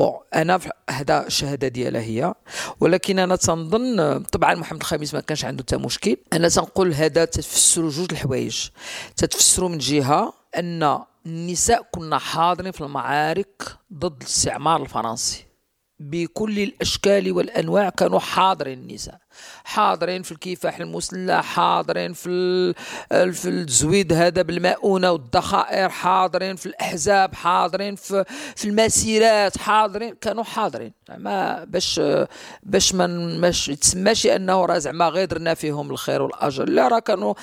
بون 0.00 0.20
أنا 0.34 0.60
هذا 0.90 1.26
الشهادة 1.26 1.68
ديالها 1.68 2.00
هي. 2.00 2.34
ولكن 2.80 3.18
أنا 3.18 3.36
تنظن 3.36 4.22
طبعا 4.22 4.54
محمد 4.54 4.80
الخامس 4.80 5.14
ما 5.14 5.20
كانش 5.20 5.44
عنده 5.44 5.62
حتى 5.62 5.76
مشكل. 5.76 6.16
أنا 6.32 6.48
تنقول 6.48 6.94
هذا 6.94 7.24
تفسر 7.24 7.88
جوج 7.88 8.08
الحوايج. 8.12 8.68
تتفسروا 9.16 9.68
من 9.68 9.78
جهة 9.78 10.32
أن 10.56 10.98
النساء 11.26 11.88
كنا 11.92 12.18
حاضرين 12.18 12.72
في 12.72 12.80
المعارك 12.80 13.62
ضد 13.94 14.22
الاستعمار 14.22 14.82
الفرنسي. 14.82 15.49
بكل 16.00 16.58
الأشكال 16.58 17.32
والأنواع 17.32 17.88
كانوا 17.88 18.18
حاضرين 18.18 18.78
النساء. 18.78 19.20
حاضرين 19.64 20.22
في 20.22 20.32
الكفاح 20.32 20.78
المسلح 20.78 21.44
حاضرين 21.44 22.12
في 22.12 22.72
في 23.32 23.48
الزويد 23.48 24.12
هذا 24.12 24.42
بالمؤونة 24.42 25.12
والذخائر 25.12 25.88
حاضرين 25.88 26.56
في 26.56 26.66
الأحزاب 26.66 27.34
حاضرين 27.34 27.94
في 27.96 28.24
في 28.56 28.64
المسيرات 28.68 29.58
حاضرين 29.58 30.14
كانوا 30.20 30.44
حاضرين. 30.44 30.92
ما 31.16 31.64
باش 31.64 32.00
باش 32.62 32.94
ما 32.94 33.06
مش 33.48 33.68
يتسماش 33.68 34.26
أنه 34.26 34.64
راه 34.64 34.78
زعما 34.78 35.08
غير 35.08 35.26
درنا 35.26 35.54
فيهم 35.54 35.90
الخير 35.90 36.22
والأجر. 36.22 36.68
لا 36.68 36.88
راه 36.88 36.98
كانوا 36.98 37.34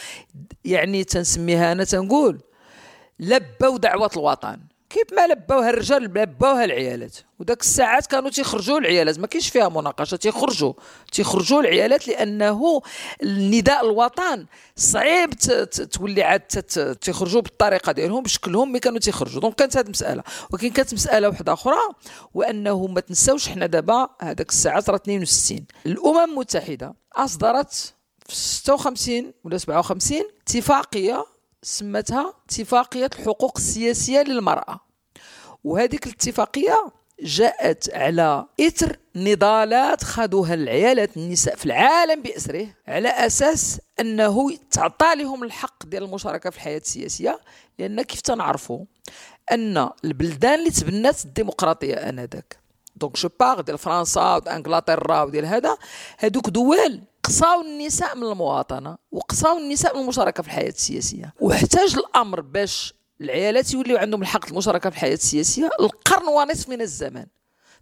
يعني 0.66 1.04
تنسميها 1.04 1.72
أنا 1.72 1.84
تنقول 1.84 2.42
لبوا 3.20 3.78
دعوة 3.78 4.12
الوطن. 4.18 4.60
كيف 4.98 5.13
ما 5.13 5.27
لبوها 5.27 5.70
الرجال 5.70 6.04
لبوها 6.04 6.66
العيالات؟ 6.66 7.18
وداك 7.39 7.62
الساعات 7.62 8.08
كانوا 8.08 8.30
تيخرجوا 8.30 8.80
العيالات 8.80 9.20
ما 9.20 9.27
كاينش 9.27 9.50
فيها 9.50 9.70
مناقشة 9.70 10.18
تيخرجوا. 10.18 10.74
تيخرجوا 11.12 11.62
العيالات 11.62 12.08
لأنه 12.08 12.82
النداء 13.24 13.86
الوطن 13.86 14.46
صعيب 14.75 15.34
تولي 15.92 16.24
عاد 16.24 16.39
تيخرجوا 17.01 17.42
بالطريقة 17.42 17.92
ديالهم 17.92 18.24
بشكلهم 18.24 18.70
ملي 18.70 18.80
كانوا 18.80 19.00
تيخرجوا. 19.00 19.42
دونك 19.42 19.56
كانت 19.56 19.77
هذه 19.77 19.86
المسألة. 19.86 20.24
ولكن 20.51 20.70
كانت 20.70 20.94
مسألة 20.94 21.30
واحدة 21.30 21.54
أخرى 21.54 21.80
وأنه 22.34 22.88
ما 22.88 23.01
تنساوش 23.01 23.50
حنا 23.50 23.66
دابا 23.66 24.10
هذاك 24.22 24.50
الساعات 24.50 24.89
راه 24.89 24.96
62 24.96 25.66
الأمم 25.86 26.18
المتحدة 26.32 26.96
أصدرت 27.16 27.94
في 28.30 28.36
56 28.36 29.34
ولا 29.44 29.58
57 29.58 30.22
اتفاقية 30.42 31.25
سمتها 31.63 32.34
اتفاقية 32.46 33.10
الحقوق 33.20 33.54
السياسية 33.58 34.22
للمرأة. 34.22 34.87
وهذيك 35.64 36.06
الاتفاقية 36.08 36.92
جاءت 37.22 37.94
على 37.94 38.46
إثر 38.62 38.98
نضالات 39.16 40.04
خذوها 40.04 40.54
العيالات 40.54 41.18
النساء 41.18 41.56
في 41.56 41.66
العالم 41.66 42.22
بأسره 42.22 42.68
على 42.88 43.10
أساس 43.10 43.82
أنه 44.00 44.58
تعطى 44.72 45.16
لهم 45.16 45.44
الحق 45.44 45.86
ديال 45.86 46.04
المشاركة 46.04 46.50
في 46.50 46.56
الحياة 46.58 46.78
السياسية 46.78 47.40
لأن 47.80 48.02
كيف 48.02 48.22
تنعرفوا 48.22 48.86
أن 49.52 49.90
البلدان 50.06 50.60
اللي 50.60 50.72
تبنات 50.72 51.26
الديمقراطية 51.26 51.94
آنذاك. 51.94 52.60
Donc 52.96 53.18
je 53.18 53.30
parle 53.40 53.62
ديال 53.62 53.78
فرنسا 53.78 54.22
وانجلترا 54.22 55.24
وديال 55.24 55.46
هذا 55.46 55.78
هذوك 56.20 56.50
دول 56.50 57.02
قصاو 57.24 57.62
النساء 57.62 58.16
من 58.16 58.24
المواطنة 58.24 58.98
وقصاو 59.12 59.58
النساء 59.58 59.96
من 59.96 60.02
المشاركة 60.02 60.44
في 60.44 60.50
الحياة 60.50 60.70
السياسية. 60.70 61.34
واحتاج 61.40 61.96
الأمر 61.96 62.42
باش 62.42 62.94
العيالات 63.22 63.74
يوليو 63.74 63.98
عندهم 63.98 64.22
الحق 64.22 64.46
المشاركة 64.48 64.90
في 64.90 64.96
الحياة 64.96 65.14
السياسية 65.14 65.70
القرن 65.80 66.28
ونصف 66.28 66.70
من 66.70 66.82
الزمان 66.82 67.26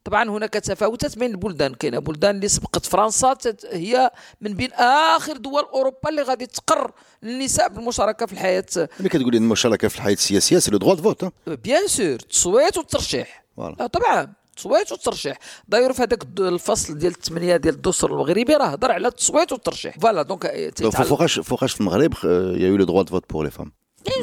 طبعا 0.04 0.30
هناك 0.30 0.54
تفاوتات 0.54 1.18
بين 1.18 1.32
البلدان. 1.32 1.74
كاينة 1.74 2.00
بلدان 2.00 2.36
اللي 2.36 2.48
سبقت 2.48 2.86
فرنسا 2.86 3.38
هي 3.72 4.12
من 4.42 4.54
بين 4.54 4.74
آخر 4.74 5.38
دول 5.38 5.64
أوروبا 5.74 6.10
اللي 6.10 6.22
غادي 6.22 6.46
تقر 6.46 6.92
النساء 7.24 7.70
بالمشاركة 7.70 8.26
في 8.26 8.34
الحياة. 8.34 8.66
اللي 8.78 9.10
كتقولي 9.10 9.38
المشاركة 9.38 9.88
في 9.88 9.96
الحياة 9.96 10.14
السياسية 10.14 10.60
c'est 10.60 10.72
le 10.72 10.78
droit 10.78 10.96
au 10.96 11.06
vote 11.06 11.26
bien 11.48 11.88
sûr 11.88 12.06
التصويت 12.06 12.78
والترشيح. 12.78 13.46
طبعا 13.94 14.34
التصويت 14.50 14.92
والترشيح. 14.92 15.38
داير 15.68 15.94
في 15.94 16.04
هذاك 16.04 16.24
الفصل 16.40 16.98
ديال 16.98 17.12
الثمانية 17.12 17.58
ديال 17.58 17.74
الدستور 17.74 18.12
المغربي 18.12 18.54
راه 18.56 18.66
هضر 18.66 18.92
على 18.92 19.08
التصويت 19.08 19.52
والترشيح. 19.52 20.00
Voilà 20.00 20.22
donc 20.22 20.74
فوقاش 20.92 21.40
فوقاش 21.40 21.74
في 21.74 21.82
المغرب 21.82 22.14
il 22.24 22.70
y 22.70 22.73
a 22.73 22.77
le 22.77 22.84
droit 22.86 23.04
au 23.04 23.12
vote 23.12 23.30
pour 23.30 23.44
les 23.44 23.52
femmes 23.52 23.72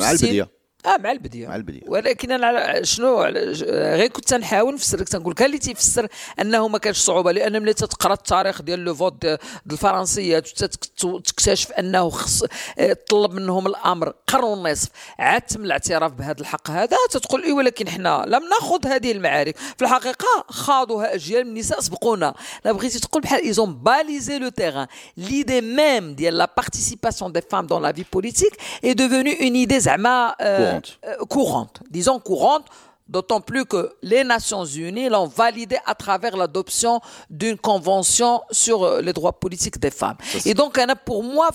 مع 0.01 0.11
البدية 0.11 0.62
آه 0.87 0.97
مع 0.97 1.13
البدية. 1.13 1.49
مع 1.49 1.57
البدية. 1.57 1.81
ولكن 1.87 2.33
أنا 2.33 2.83
شنو 2.83 3.23
غير 3.23 4.07
كنت 4.07 4.29
تنحاول 4.29 4.75
نفسر 4.75 5.01
لك 5.01 5.09
تنقول 5.09 5.35
كان 5.35 5.47
اللي 5.47 5.59
تيفسر 5.59 6.09
أنه 6.41 6.69
ما 6.69 6.79
كانش 6.79 6.97
صعوبة 6.97 7.33
لأن 7.33 7.63
ملي 7.63 7.75
تقرا 7.75 8.13
التاريخ 8.13 8.63
ديال 8.63 8.85
le 8.85 8.95
vote 8.95 9.23
ديال 9.23 9.39
الفرنسيات 9.71 10.49
وتكتشف 11.05 11.73
أنه 11.73 12.11
خص 12.11 12.43
آه، 12.79 12.97
طلب 13.11 13.33
منهم 13.33 13.67
الأمر 13.67 14.13
قرن 14.27 14.45
ونصف 14.45 14.89
عاد 15.19 15.41
تم 15.41 15.65
الاعتراف 15.65 16.13
بهذا 16.13 16.41
الحق 16.41 16.71
هذا 16.71 16.97
تتقول 17.11 17.43
إيه 17.43 17.53
ولكن 17.53 17.89
حنا 17.89 18.25
لم 18.27 18.43
نأخذ 18.49 18.87
هذه 18.87 19.13
المعارك. 19.13 19.57
في 19.57 19.83
الحقيقة 19.83 20.45
خاضوها 20.49 21.15
أجيال 21.15 21.45
من 21.45 21.51
النساء 21.51 21.81
سبقونا 21.81 22.35
لا 22.65 22.73
بغيتي 22.73 23.01
تقول 23.01 23.23
بحال 23.23 23.43
إيزون 23.43 23.75
باليزي 23.75 24.39
لو 24.39 24.49
تيران 24.49 24.87
ليدي 25.17 25.61
ميم 25.61 26.15
ديال 26.15 26.39
لا 26.39 26.53
بارتيسيباسيون 26.57 27.33
دي 27.33 27.41
فام 27.41 27.67
دون 27.67 27.83
لا 27.83 27.93
في 27.93 28.05
بوليتيك 28.13 28.53
اي 28.85 28.95
ديفوني 28.95 29.33
اون 29.41 29.55
ايدي 29.55 29.81
زعما 29.81 30.35
courante. 30.73 30.99
Euh, 31.05 31.25
courante, 31.27 31.83
disons 31.91 32.19
courante, 32.19 32.67
d'autant 33.09 33.41
plus 33.41 33.65
que 33.65 33.95
les 34.03 34.25
Nations 34.25 34.65
Unies 34.65 35.09
l'ont 35.09 35.27
validé 35.27 35.79
à 35.87 35.95
travers 35.95 36.37
l'adoption 36.37 37.01
d'une 37.31 37.59
convention 37.59 38.41
sur 38.51 38.85
euh, 38.85 39.01
les 39.01 39.13
droits 39.13 39.39
politiques 39.39 39.79
des 39.79 39.91
femmes. 39.91 40.17
Et 40.45 40.55
donc, 40.55 40.79
pour 41.05 41.23
moi, 41.23 41.51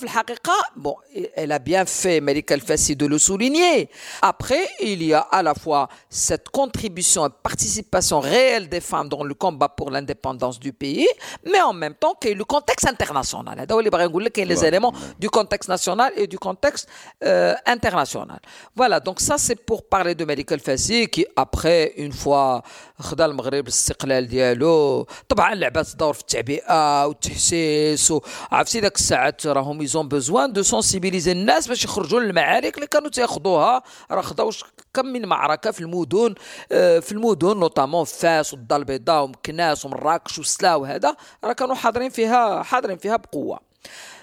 bon, 0.76 0.96
elle 1.34 1.52
a 1.52 1.58
bien 1.58 1.84
fait, 1.84 2.20
Malika 2.20 2.54
Al-Fassi, 2.54 2.96
de 2.96 3.06
le 3.06 3.18
souligner. 3.18 3.90
Après, 4.22 4.68
il 4.80 5.02
y 5.02 5.14
a 5.14 5.20
à 5.20 5.42
la 5.42 5.54
fois 5.54 5.88
cette 6.08 6.48
contribution 6.50 7.26
et 7.26 7.30
participation 7.42 8.20
réelle 8.20 8.68
des 8.68 8.80
femmes 8.80 9.08
dans 9.08 9.24
le 9.24 9.34
combat 9.34 9.68
pour 9.68 9.90
l'indépendance 9.90 10.58
du 10.58 10.72
pays, 10.72 11.08
mais 11.44 11.60
en 11.60 11.72
même 11.72 11.94
temps 11.94 12.14
qu'il 12.20 12.30
y 12.30 12.34
a 12.34 12.36
le 12.36 12.44
contexte 12.44 12.86
international. 12.86 13.66
Il 13.68 14.38
y 14.38 14.42
a 14.42 14.44
les 14.44 14.64
éléments 14.64 14.92
du 15.18 15.28
contexte 15.30 15.68
national 15.68 16.12
et 16.16 16.26
du 16.26 16.38
contexte 16.38 16.88
euh, 17.24 17.54
international. 17.66 18.40
Voilà, 18.74 19.00
donc 19.00 19.20
ça, 19.20 19.38
c'est 19.38 19.56
pour 19.56 19.86
parler 19.86 20.14
de 20.14 20.24
Malika 20.24 20.54
Al-Fassi, 20.54 21.08
qui 21.08 21.26
après 21.42 21.84
une 21.84 22.10
fois 22.10 22.60
خدا 22.98 23.24
المغرب 23.24 23.64
الاستقلال 23.64 24.28
ديالو 24.28 25.06
طبعا 25.28 25.54
لعبات 25.54 25.96
دور 25.96 26.12
في 26.12 26.20
التعبئة 26.20 27.06
والتحسيس 27.06 28.10
وعرفتي 28.10 28.80
ذاك 28.80 28.96
الساعات 28.96 29.46
راهم 29.46 29.82
ils 29.82 29.95
ont 29.95 30.08
besoin 30.08 30.52
de 30.52 30.62
sensibiliser 30.62 31.32
الناس 31.32 31.68
باش 31.68 31.84
يخرجوا 31.84 32.20
للمعارك 32.20 32.74
اللي 32.74 32.86
كانوا 32.86 33.10
تياخذوها 33.10 33.82
راه 34.10 34.22
خداو 34.22 34.50
كم 34.94 35.06
من 35.06 35.26
معركة 35.26 35.70
في 35.70 35.80
المدن 35.80 36.34
آه، 36.72 36.98
في 36.98 37.12
المدن 37.12 37.56
notamment 37.56 38.04
فاس 38.04 38.54
والدار 38.54 38.78
البيضاء 38.78 39.24
ومكناس 39.24 39.84
ومراكش 39.84 40.38
وسلا 40.38 40.74
وهذا 40.74 41.16
راه 41.44 41.52
كانوا 41.52 41.74
حاضرين 41.74 42.10
فيها 42.10 42.62
حاضرين 42.62 42.96
فيها 42.96 43.16
بقوة. 43.16 43.60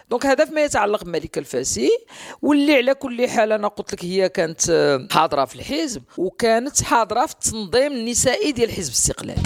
donc 0.10 0.25
هذا 0.25 0.45
فيما 0.45 0.63
يتعلق 0.63 1.03
بمليكة 1.03 1.38
الفاسي 1.38 1.89
واللي 2.41 2.75
على 2.75 2.93
كل 2.93 3.27
حال 3.29 3.51
أنا 3.51 3.67
قلت 3.67 3.93
لك 3.93 4.05
هي 4.05 4.29
كانت 4.29 4.62
حاضرة 5.12 5.45
في 5.45 5.55
الحزب 5.55 6.03
وكانت 6.17 6.83
حاضرة 6.83 7.25
في 7.25 7.33
التنظيم 7.33 7.91
النسائي 7.91 8.51
ديال 8.51 8.71
حزب 8.71 8.89
الاستقلال. 8.89 9.38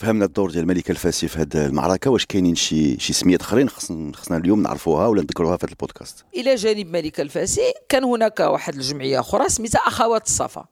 فهمنا 0.00 0.24
الدور 0.24 0.50
ديال 0.50 0.62
المليكة 0.62 0.92
الفاسي 0.92 1.28
في 1.28 1.38
هذه 1.38 1.66
المعركة. 1.66 2.10
واش 2.10 2.26
كاينين 2.26 2.54
شي 2.54 3.00
شي 3.00 3.12
سميات 3.12 3.40
آخرين 3.40 3.68
خصنا 3.68 4.16
خصنا 4.16 4.36
اليوم 4.36 4.62
نعرفوها 4.62 5.06
ولا 5.06 5.22
نذكروها 5.22 5.56
في 5.56 5.66
هذا 5.66 5.72
البودكاست؟ 5.72 6.24
إلى 6.34 6.54
جانب 6.54 6.86
ملك 6.86 7.20
الفاسي 7.20 7.72
كان 7.88 8.04
هناك 8.04 8.40
واحد 8.40 8.74
الجمعية 8.74 9.20
أخرى 9.20 9.48
سميتها 9.48 9.78
أخوات 9.78 10.26
الصفا. 10.26 10.64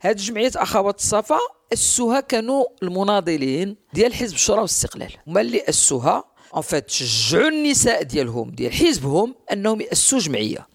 هذه 0.00 0.16
جمعية 0.16 0.50
أخوات 0.56 0.98
الصفا 0.98 1.38
اسوها 1.72 2.20
كانوا 2.20 2.64
المناضلين 2.82 3.76
ديال 3.92 4.14
حزب 4.14 4.34
الشورى 4.34 4.58
والاستقلال. 4.58 5.12
هما 5.26 5.40
اللي 5.40 5.62
اسوها 5.68 6.24
ان 6.56 6.62
فيت 6.62 6.90
شجعوا 6.90 7.48
النساء 7.48 8.02
ديالهم 8.02 8.50
ديال 8.50 8.72
حزبهم 8.72 9.34
أنهم 9.52 9.80
ياسوا 9.80 10.18
جمعية. 10.18 10.66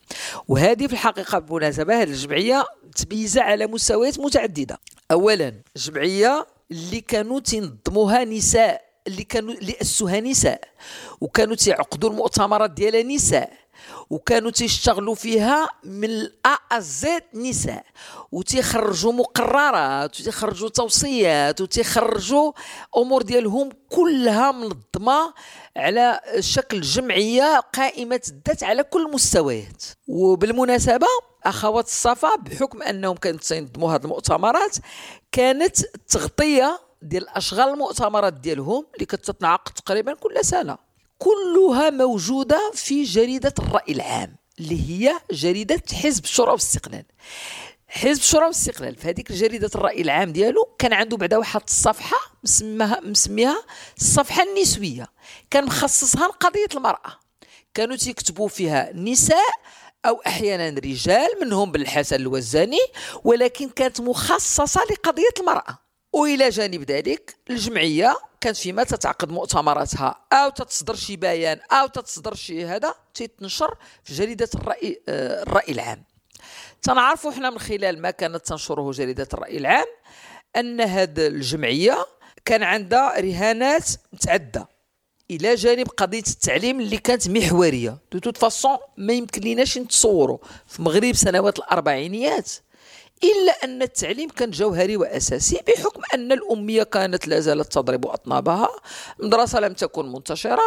وهذه 0.48 0.88
في 0.88 0.94
الحقيقة 0.94 1.40
بالمناسبه 1.40 2.02
هذه 2.02 2.10
الجمعية 2.10 2.66
متميزه 2.88 3.42
على 3.42 3.68
مستويات 3.68 4.20
متعددة. 4.20 4.80
اولا 5.12 5.54
جمعية 5.76 6.48
اللي 6.72 7.02
كانوا 7.02 7.40
تنظموها 7.40 8.24
نساء 8.24 8.82
اللي 9.08 9.24
كانوا 9.24 9.54
اللي 9.54 9.76
اسوها 9.82 10.20
نساء. 10.20 10.62
وكانوا 11.22 11.56
تيعقدوا 11.56 12.10
المؤتمرات 12.10 12.72
ديالها 12.72 13.04
نساء 13.04 13.52
وكانوا 14.10 14.52
تيشتغلوا 14.52 15.16
فيها 15.16 15.70
من 15.84 16.10
الأ 16.10 16.80
زد 16.80 17.24
نساء. 17.34 17.86
وتيخرجوا 18.32 19.12
مقررات 19.14 20.20
وتيخرجوا 20.20 20.70
توصيات 20.70 21.62
وتيخرجوا 21.62 22.52
أمور 22.98 23.22
ديالهم 23.22 23.70
كلها 23.90 24.52
منظمة 24.52 25.34
على 25.78 26.22
شكل 26.40 26.82
جمعية 26.82 27.60
قائمة 27.60 28.22
الذات 28.28 28.64
على 28.64 28.84
كل 28.84 29.06
المستويات 29.06 29.84
وبالمناسبة 30.08 31.08
أخوات 31.44 31.86
الصفا 31.86 32.36
بحكم 32.36 32.82
أنهم 32.82 33.16
كانوا 33.16 33.40
تينظموا 33.40 33.96
هذه 33.96 34.04
المؤتمرات 34.04 34.76
كانت 35.32 35.80
تغطية 36.08 36.80
ديال 37.02 37.30
أشغال 37.30 37.70
المؤتمرات 37.70 38.34
ديالهم 38.34 38.86
اللي 38.96 39.06
كتتنعقد 39.06 39.74
تقريبا 39.74 40.14
كل 40.14 40.46
سنة. 40.46 40.78
كلها 41.18 41.90
موجودة 41.90 42.72
في 42.74 43.04
جريدة 43.04 43.54
الرأي 43.60 43.94
العام 43.94 44.36
اللي 44.60 44.90
هي 44.90 45.20
جريدة 45.32 45.82
حزب 45.94 46.24
الشورى 46.24 46.50
والاستقلال 46.52 47.04
حزب 47.94 48.22
الشورى 48.22 48.44
والاستقلال. 48.44 48.96
في 48.96 49.10
هذيك 49.10 49.32
جريدة 49.32 49.70
الرأي 49.76 50.02
العام 50.02 50.32
ديالو 50.32 50.76
كان 50.80 50.94
عنده 50.94 51.18
بعدا 51.18 51.38
واحد 51.38 51.62
الصفحة 51.68 52.18
مسماها 52.44 53.00
مسميها 53.00 53.64
الصفحة 53.98 54.44
النسوية. 54.44 55.08
كان 55.50 55.66
مخصصها 55.66 56.28
لقضية 56.28 56.68
المرأة. 56.76 57.20
كانوا 57.74 57.96
تيكتبوا 57.96 58.48
فيها 58.48 58.92
نساء 58.94 59.50
أو 60.06 60.22
أحيانا 60.28 60.80
رجال 60.80 61.28
منهم 61.42 61.72
بالحسن 61.72 62.16
الوزاني 62.16 62.80
ولكن 63.24 63.70
كانت 63.70 64.02
مخصصة 64.02 64.82
لقضية 64.92 65.34
المرأة. 65.40 65.78
وإلى 66.14 66.50
جانب 66.50 66.92
ذلك 66.92 67.36
الجمعية 67.50 68.18
كانت 68.42 68.58
فيما 68.58 68.84
تتعقد 68.84 69.30
مؤتمراتها. 69.32 70.26
أو 70.34 70.50
تتصدر 70.50 70.96
شي 70.96 71.16
بيان 71.16 71.60
أو 71.72 71.88
تتصدر 71.88 72.36
شي 72.36 72.66
هذا 72.66 72.96
تيتنشر 73.14 73.76
في 74.04 74.14
جريدة 74.14 74.50
الراي 74.56 75.02
آه، 75.10 75.44
الرأي 75.44 75.72
العام. 75.72 76.11
تنعرفوا 76.82 77.32
حنا 77.32 77.50
من 77.50 77.60
خلال 77.60 78.02
ما 78.02 78.12
كانت 78.12 78.48
تنشره 78.48 78.92
جريدة 78.92 79.28
الرأي 79.34 79.58
العام 79.58 79.86
أن 80.56 80.82
هذه 80.82 81.28
الجمعية 81.28 82.06
كان 82.46 82.64
عندها 82.64 83.20
رهانات 83.20 83.90
متعدده 84.14 84.68
إلى 85.32 85.56
جانب 85.56 85.88
قضية 85.88 86.24
التعليم 86.28 86.80
اللي 86.80 86.98
كانت 86.98 87.30
محورية. 87.30 87.98
دو 88.12 88.20
توت 88.20 88.38
فاسون 88.38 88.78
ما 88.98 89.14
يمكن 89.14 89.42
ليناش 89.42 89.78
نتصوروا. 89.78 90.38
في 90.68 90.82
مغرب 90.82 91.14
سنوات 91.16 91.60
الأربعينيات 91.60 92.52
إلا 93.24 93.52
أن 93.64 93.82
التعليم 93.82 94.30
كان 94.30 94.52
جوهري 94.52 94.98
وأساسي 94.98 95.60
بحكم 95.68 96.02
أن 96.14 96.32
الأمية 96.32 96.84
كانت 96.84 97.28
لا 97.28 97.40
زالت 97.40 97.74
تضرب 97.74 98.06
أطنابها 98.08 98.70
المدرسة 99.20 99.60
لم 99.60 99.74
تكن 99.74 100.12
منتشرة 100.12 100.62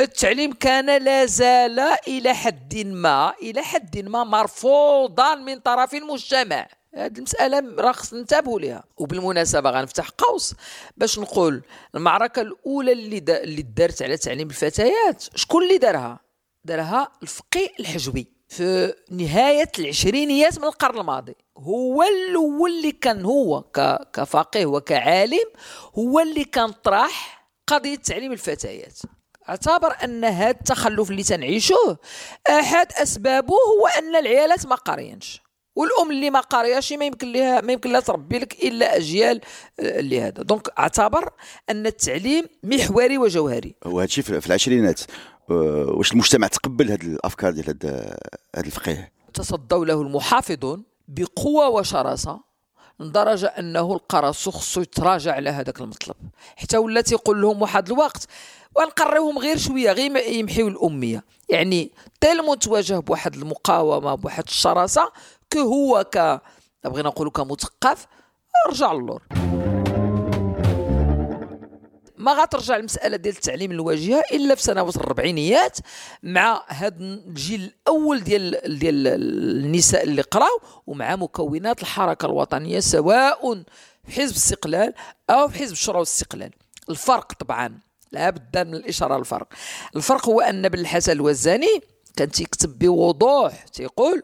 التعليم 0.00 0.52
كان 0.52 1.02
لا 1.02 1.26
زال 1.26 1.80
إلى 2.08 2.34
حد 2.34 2.76
ما 2.86 3.32
إلى 3.42 3.62
حد 3.62 3.98
ما 3.98 4.24
مرفوضا 4.24 5.34
من 5.34 5.60
طرف 5.60 5.94
المجتمع. 5.94 6.68
هذه 6.94 7.12
المسألة 7.18 7.74
راه 7.78 7.92
خصنا 7.92 8.18
ننتبهوا 8.20 8.60
لها. 8.60 8.84
وبالمناسبة 8.96 9.70
غنفتح 9.70 10.08
قوس 10.08 10.54
باش 10.96 11.18
نقول 11.18 11.62
المعركة 11.94 12.42
الأولى 12.42 12.92
اللي 12.92 13.18
اللي 13.28 13.62
دارت 13.62 14.02
على 14.02 14.16
تعليم 14.16 14.48
الفتيات 14.50 15.24
شكون 15.34 15.62
اللي 15.62 15.78
دارها؟ 15.78 16.20
دارها 16.64 17.12
الفقيه 17.22 17.68
الحجوي. 17.80 18.37
في 18.48 18.94
نهاية 19.10 19.68
العشرينيات 19.78 20.58
من 20.58 20.64
القرن 20.64 21.00
الماضي 21.00 21.34
هو 21.58 22.02
الأول 22.02 22.70
اللي 22.70 22.92
كان 22.92 23.24
هو 23.24 23.62
كفقيه 24.12 24.66
وكعالم 24.66 25.48
هو 25.98 26.20
اللي 26.20 26.44
كان 26.44 26.70
طرح 26.70 27.48
قضية 27.66 27.96
تعليم 27.96 28.32
الفتيات. 28.32 28.98
اعتبر 29.48 29.96
أن 30.04 30.24
هذا 30.24 30.50
التخلف 30.50 31.10
اللي 31.10 31.22
تنعيشوه 31.22 31.98
أحد 32.50 32.86
أسبابه 32.92 33.54
هو 33.54 33.86
أن 33.86 34.16
العيالات 34.16 34.66
ما 34.66 34.74
قارينش 34.74 35.40
والأم 35.76 36.10
اللي 36.10 36.30
ما 36.30 36.40
قارياش 36.40 36.92
ما 36.92 37.04
يمكن 37.04 37.32
لها 37.32 37.60
ما 37.60 37.72
يمكن 37.72 37.92
لها 37.92 38.00
تربي 38.00 38.38
لك 38.38 38.64
إلا 38.64 38.96
أجيال 38.96 39.40
آه، 39.80 39.98
اللي 40.00 40.20
هذا. 40.20 40.42
دونك 40.42 40.68
اعتبر 40.78 41.30
أن 41.70 41.86
التعليم 41.86 42.44
محوري 42.62 43.18
وجوهري. 43.18 43.74
وهذا 43.84 44.04
الشيء 44.04 44.24
في 44.24 44.46
العشرينات. 44.46 45.00
واش 45.50 46.12
المجتمع 46.12 46.46
تقبل 46.46 46.90
هذه 46.90 47.02
الأفكار 47.02 47.50
ديال 47.50 47.66
هذا 47.68 48.18
الفقيه؟ 48.56 49.12
تصدوا 49.34 49.84
له 49.84 50.02
المحافظون 50.02 50.84
بقوة 51.08 51.68
وشراسة 51.68 52.40
لدرجة 53.00 53.46
أنه 53.46 53.92
القرص 53.92 54.48
خصو 54.48 54.80
يتراجع 54.80 55.32
على 55.32 55.50
هذاك 55.50 55.80
المطلب. 55.80 56.16
حتى 56.56 56.78
ولا 56.78 57.00
تيقول 57.00 57.42
لهم 57.42 57.62
واحد 57.62 57.90
الوقت 57.90 58.26
ونقريوهم 58.76 59.38
غير 59.38 59.56
شوية 59.56 59.92
غير 59.92 60.16
يمحيو 60.16 60.68
الأمية. 60.68 61.24
يعني 61.48 61.90
تيلمون 62.20 62.58
تواجه 62.58 62.98
بواحد 62.98 63.34
المقاومة 63.34 64.14
بواحد 64.14 64.44
الشراسة 64.48 65.12
كو 65.52 65.58
هو 65.58 66.04
ك 66.14 66.42
بغينا 66.84 67.08
نقولوا 67.08 67.32
كمثقف 67.32 68.06
رجع 68.68 68.92
للور. 68.92 69.22
ما 72.18 72.32
غترجع 72.32 72.76
المسألة 72.76 73.16
ديال 73.16 73.34
التعليم 73.34 73.70
الواجهة 73.70 74.22
إلا 74.32 74.54
في 74.54 74.62
سنوات 74.62 74.96
الربعينيات 74.96 75.78
مع 76.22 76.64
هذا 76.68 76.96
الجيل 76.98 77.60
الأول 77.62 78.20
ديال 78.20 78.78
ديال 78.78 79.06
النساء 79.06 80.02
اللي 80.02 80.22
قراو 80.22 80.60
ومع 80.86 81.16
مكونات 81.16 81.82
الحركة 81.82 82.26
الوطنية 82.26 82.80
سواء 82.80 83.54
في 84.04 84.12
حزب 84.12 84.30
الاستقلال 84.32 84.94
أو 85.30 85.48
في 85.48 85.58
حزب 85.58 85.72
الشورى 85.72 85.98
والاستقلال. 85.98 86.50
الفرق 86.90 87.32
طبعا 87.32 87.78
لا 88.12 88.30
بد 88.30 88.58
من 88.58 88.74
الإشارة 88.74 89.18
للفرق 89.18 89.48
الفرق 89.96 90.28
هو 90.28 90.40
أن 90.40 90.68
بن 90.68 90.78
الحسن 90.78 91.12
الوزاني 91.12 91.80
كان 92.16 92.30
تيكتب 92.30 92.78
بوضوح 92.78 93.64
تيقول 93.64 94.22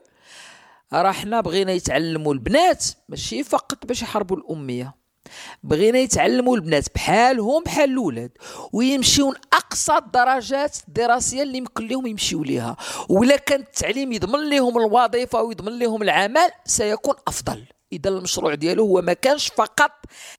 راه 0.93 1.13
حنا 1.13 1.41
بغينا 1.41 1.73
يتعلموا 1.73 2.35
البنات 2.35 2.85
ماشي 3.09 3.45
فقط 3.45 3.87
باش 3.87 4.03
يحاربوا 4.03 4.37
الأمية. 4.37 5.04
بغينا 5.63 5.99
يتعلموا 5.99 6.57
البنات 6.57 6.95
بحالهم 6.95 7.63
بحال 7.63 7.91
الاولاد 7.91 8.31
ويمشيو 8.73 9.35
اقصى 9.53 9.97
الدرجات 9.97 10.77
الدراسية 10.89 11.43
اللي 11.43 11.59
يمكن 11.59 11.87
لهم 11.89 12.07
يمشيو 12.07 12.45
ليها. 12.45 12.77
ولا 13.09 13.37
كان 13.37 13.61
التعليم 13.61 14.13
يضمن 14.13 14.51
لهم 14.51 14.79
الوظيفة 14.79 15.43
ويضمن 15.43 15.79
لهم 15.79 16.03
العمل 16.03 16.51
سيكون 16.65 17.15
أفضل. 17.29 17.65
إذا 17.93 18.11
المشروع 18.11 18.55
ديالو 18.55 18.87
هو 18.87 19.03
ما 19.03 19.13
كانش 19.13 19.49
فقط 19.49 19.91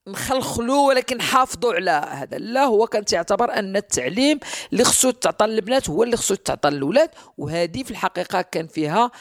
نخلخلو 0.08 0.88
ولكن 0.88 1.22
حافظوا 1.22 1.74
على 1.74 1.92
هذا. 1.92 2.38
لا 2.38 2.64
هو 2.64 2.88
كان 2.88 3.06
تعتبر 3.06 3.54
أن 3.54 3.76
التعليم 3.76 4.40
اللي 4.74 4.84
خصو 4.84 5.12
تعطى 5.12 5.46
للبنات 5.46 5.90
هو 5.90 6.04
اللي 6.04 6.18
خصو 6.18 6.36
تعطى 6.36 6.70
للاولاد 6.70 7.10
وهذه 7.38 7.84
في 7.84 7.92
الحقيقة 7.92 8.42
كان 8.42 8.68
فيها 8.68 9.12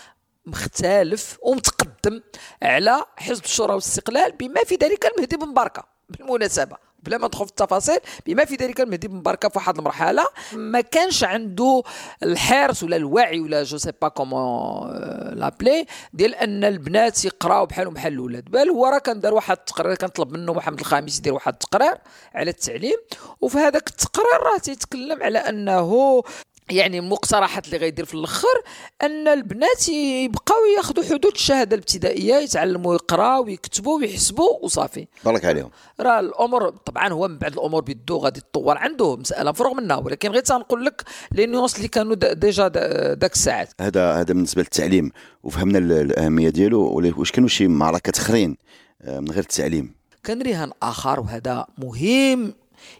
مختلف 0.46 1.38
ومتقدم 1.42 2.20
على 2.62 3.04
حزب 3.16 3.44
الشورى 3.44 3.70
والاستقلال 3.72 4.32
بما 4.32 4.64
في 4.64 4.74
ذلك 4.74 5.06
المهدي 5.06 5.36
بن 5.36 5.54
بركة. 5.54 5.84
بالمناسبة 6.08 6.76
بلا 7.02 7.18
ما 7.18 7.26
ندخل 7.26 7.44
في 7.44 7.50
التفاصيل 7.50 7.98
بما 8.26 8.44
في 8.44 8.54
ذلك 8.54 8.80
المهدي 8.80 9.08
بن 9.08 9.22
بركة 9.22 9.48
في 9.48 9.58
واحد 9.58 9.78
المرحلة 9.78 10.24
ما 10.52 10.80
كانش 10.80 11.24
عنده 11.24 11.82
الحرص 12.22 12.82
ولا 12.82 12.96
الوعي 12.96 13.40
ولا 13.40 13.62
je 13.62 13.78
sais 13.78 13.92
pas 14.02 14.08
comment 14.08 14.90
l'appeler 15.32 15.86
ديال 16.12 16.34
أن 16.34 16.64
البنات 16.64 17.24
يقراو 17.24 17.66
بحالهم 17.66 17.94
بحال 17.94 18.12
الأولاد. 18.12 18.44
بل 18.44 18.70
هو 18.70 18.86
راه 18.86 18.98
كان 18.98 19.20
دار 19.20 19.34
واحد 19.34 19.56
التقرير 19.56 19.94
كان 19.94 20.08
طلب 20.08 20.32
منه 20.32 20.52
محمد 20.52 20.80
الخامس 20.80 21.18
يدير 21.18 21.34
واحد 21.34 21.52
التقرير 21.52 21.94
على 22.34 22.50
التعليم. 22.50 22.96
وفي 23.40 23.58
هذاك 23.58 23.88
التقرير 23.88 24.40
راه 24.42 24.58
تيتكلم 24.58 25.22
على 25.22 25.38
أنه 25.38 26.22
يعني 26.70 26.98
المقترحات 26.98 27.66
اللي 27.66 27.76
غيدير 27.76 28.04
في 28.04 28.14
الأخر 28.14 28.62
أن 29.02 29.28
البنات 29.28 29.88
يبقاو 29.88 30.58
ياخذوا 30.76 31.04
حدود 31.04 31.32
الشهادة 31.34 31.76
الابتدائية 31.76 32.34
يتعلموا 32.34 32.94
يقراوا 32.94 33.44
ويكتبوا 33.44 33.98
ويحسبوا 33.98 34.58
وصافي. 34.62 35.06
بارك 35.24 35.44
عليهم. 35.44 35.70
راه 36.00 36.20
الأمور 36.20 36.68
طبعا 36.70 37.08
هو 37.08 37.28
من 37.28 37.38
بعد 37.38 37.52
الأمور 37.52 37.82
بيدو 37.82 38.16
غادي 38.16 38.40
تطور 38.40 38.78
عنده 38.78 39.16
مسألة 39.16 39.50
مفروغ 39.50 39.74
منها 39.74 39.96
ولكن 39.96 40.30
غير 40.30 40.42
تنقول 40.42 40.84
لك 40.84 41.02
les 41.32 41.46
nuances 41.46 41.76
اللي 41.76 41.88
كانوا 41.88 42.14
déjà 42.14 42.68
داك 42.68 43.32
الساعات. 43.32 43.72
هذا 43.80 44.12
هذا 44.12 44.34
بالنسبة 44.34 44.62
للتعليم 44.62 45.10
وفهمنا 45.42 45.78
الأهمية 45.78 46.48
ديالو 46.48 47.12
واش 47.18 47.30
كانوا 47.30 47.48
شي 47.48 47.68
معركات 47.68 48.18
اخرين 48.18 48.56
آه، 49.02 49.20
من 49.20 49.30
غير 49.30 49.42
التعليم. 49.42 49.94
كان 50.24 50.42
رهان 50.42 50.72
اخر 50.82 51.20
وهذا 51.20 51.66
مهم. 51.78 52.54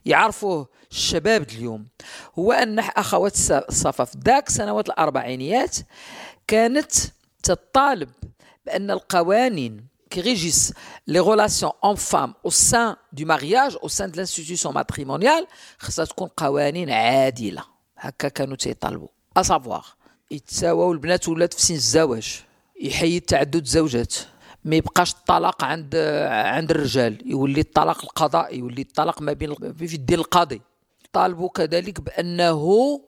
يعرفوه 0.04 0.68
الشباب 0.90 1.42
اليوم. 1.50 1.86
هو 2.38 2.52
أن 2.52 2.78
أخوات 2.78 3.36
الصفا 3.50 4.04
في 4.04 4.18
ذاك 4.24 4.48
سنوات 4.48 4.88
الأربعينيات 4.88 5.76
كانت 6.46 6.92
تطالب 7.42 8.10
بأن 8.66 8.90
القوانين 8.90 9.94
qui 10.14 10.20
régissent 10.20 10.72
les 11.08 11.18
relations 11.18 11.74
hommes-femmes 11.82 12.34
au 12.44 12.50
sein 12.50 12.96
du 13.12 13.24
mariage, 13.24 13.76
au 13.82 13.88
sein 13.88 14.08
de 14.08 14.16
l'institution 14.16 14.72
matrimoniale, 14.72 15.46
خاصها 15.78 16.04
تكون 16.04 16.28
قوانين 16.36 16.90
عادلة. 16.90 17.64
هكا 17.98 18.28
كانوا 18.28 18.56
تيطالبوا. 18.56 19.08
اسافوار 19.36 19.84
يتساواو 20.30 20.92
البنات 20.92 21.28
والولاد 21.28 21.52
في 21.52 21.62
سن 21.62 21.74
الزواج 21.74 22.44
يحيد 22.80 23.22
تعدد 23.22 23.56
الزوجات 23.56 24.14
ما 24.64 24.76
يبقاش 24.76 25.12
الطلاق 25.12 25.64
عند 25.64 25.96
عند 26.30 26.70
الرجال. 26.70 27.30
يولي 27.30 27.60
الطلاق 27.60 28.04
القضائي 28.04 28.58
يولي 28.58 28.82
الطلاق 28.82 29.22
ما 29.22 29.32
بين 29.32 29.54
في 29.74 29.94
الدين 29.94 30.18
القاضي. 30.18 30.62
طالبوا 31.12 31.48
كذلك 31.48 32.00
بأنه 32.00 32.54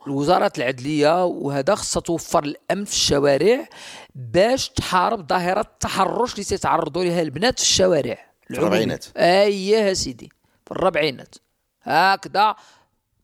وزارة 0.07 0.53
العدلية 0.59 1.25
وهذا 1.25 1.75
خصها 1.75 2.01
توفر 2.01 2.45
الأمن 2.45 2.85
في 2.85 2.93
الشوارع 2.93 3.69
باش 4.15 4.69
تحارب 4.69 5.29
ظاهرة 5.29 5.61
التحرش 5.61 6.33
اللي 6.33 6.45
تيتعرضوا 6.45 7.05
لها 7.05 7.23
البنات 7.23 7.59
في 7.59 7.65
الشوارع. 7.65 8.19
في 8.49 8.55
الربعينات. 8.55 9.05
اييه 9.17 9.93
سيدي 9.93 10.33
في 10.67 10.71
الربعينات. 10.71 11.35
هكذا 11.83 12.57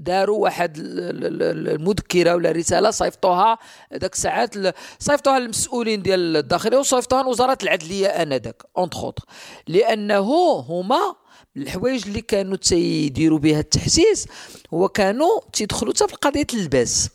داروا 0.03 0.39
واحد 0.39 0.77
المذكرة 0.79 2.35
ولا 2.35 2.51
رسالة 2.51 2.91
صيفطوها 2.91 3.59
ذاك 3.95 4.13
الساعات 4.13 4.55
صيفطوها 4.99 5.39
للمسؤولين 5.39 6.03
ديال 6.03 6.37
الداخليه 6.37 6.79
وصيفطوها 6.79 7.23
لوزارة 7.23 7.59
العدلية 7.63 8.07
آنذاك 8.07 8.63
اونتخ 8.79 9.25
لأنه 9.69 10.21
هما 10.69 11.15
الحوايج 11.57 12.07
اللي 12.07 12.21
كانوا 12.21 12.57
تيديروا 12.57 13.39
بها 13.39 13.61
التحسيس 13.61 14.27
هو 14.75 14.89
كانوا 14.89 15.41
تيدخلوا 15.53 15.93
حتى 15.95 16.09
في 16.09 16.15
قضية 16.15 16.47
اللباس. 16.55 17.09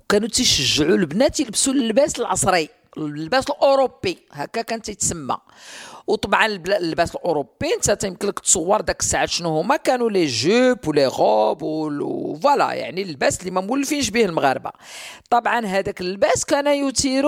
وكانوا 0.00 0.28
تيشجعوا 0.28 0.96
البنات 0.96 1.40
يلبسوا 1.40 1.72
اللباس 1.72 2.20
العصري 2.20 2.68
اللباس 2.96 3.44
الأوروبي 3.50 4.18
هكا 4.32 4.62
كان 4.62 4.82
تيتسمى. 4.82 5.36
وطبعا 6.06 6.46
اللباس 6.46 7.14
الأوروبي 7.14 7.74
انت 7.74 8.04
يمكن 8.04 8.28
لك 8.28 8.38
تصور 8.38 8.80
داك 8.80 9.00
الساعات 9.00 9.28
شنو 9.28 9.48
هما 9.48 9.76
كانوا 9.76 10.10
les 10.10 10.26
jupes 10.26 10.88
و 10.88 10.92
les 10.92 11.06
robes 11.06 11.62
و 11.62 11.80
voilà 11.80 12.72
يعني 12.72 13.02
اللباس 13.02 13.40
اللي 13.40 13.50
ما 13.50 13.60
مولفينش 13.60 14.10
به 14.10 14.24
المغاربة. 14.24 14.70
طبعا 15.30 15.66
هذاك 15.66 16.00
اللباس 16.00 16.44
كان 16.44 16.66
يثير 16.66 17.24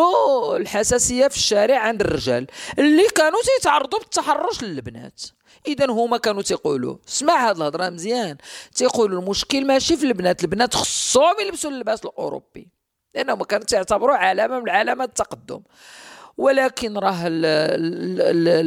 الحساسية 0.57 1.29
في 1.29 1.37
الشارع 1.37 1.79
عند 1.79 2.01
الرجال 2.01 2.47
اللي 2.79 3.07
كانوا 3.14 3.38
تيتعرضوا 3.57 3.99
بالتحرش 3.99 4.62
للبنات. 4.62 5.23
اذا 5.67 5.91
هما 5.91 6.17
كانوا 6.17 6.43
تيقولوا 6.43 6.97
اسمع 7.09 7.49
هاد 7.49 7.57
الهضرة 7.57 7.88
مزيان. 7.88 8.37
تيقولوا 8.75 9.21
المشكل 9.21 9.67
ماشي 9.67 9.97
في 9.97 10.07
البنات 10.07 10.45
البنات 10.45 10.75
خصهم 10.75 11.35
يلبسوا 11.41 11.71
اللباس 11.71 12.05
الأوروبي. 12.05 12.69
لأنهم 13.14 13.43
كانوا 13.43 13.67
تعتبروا 13.67 14.17
علامة 14.17 14.61
من 14.61 14.69
علامات 14.69 15.09
التقدم. 15.09 15.61
ولكن 16.38 16.98
راه 16.98 17.18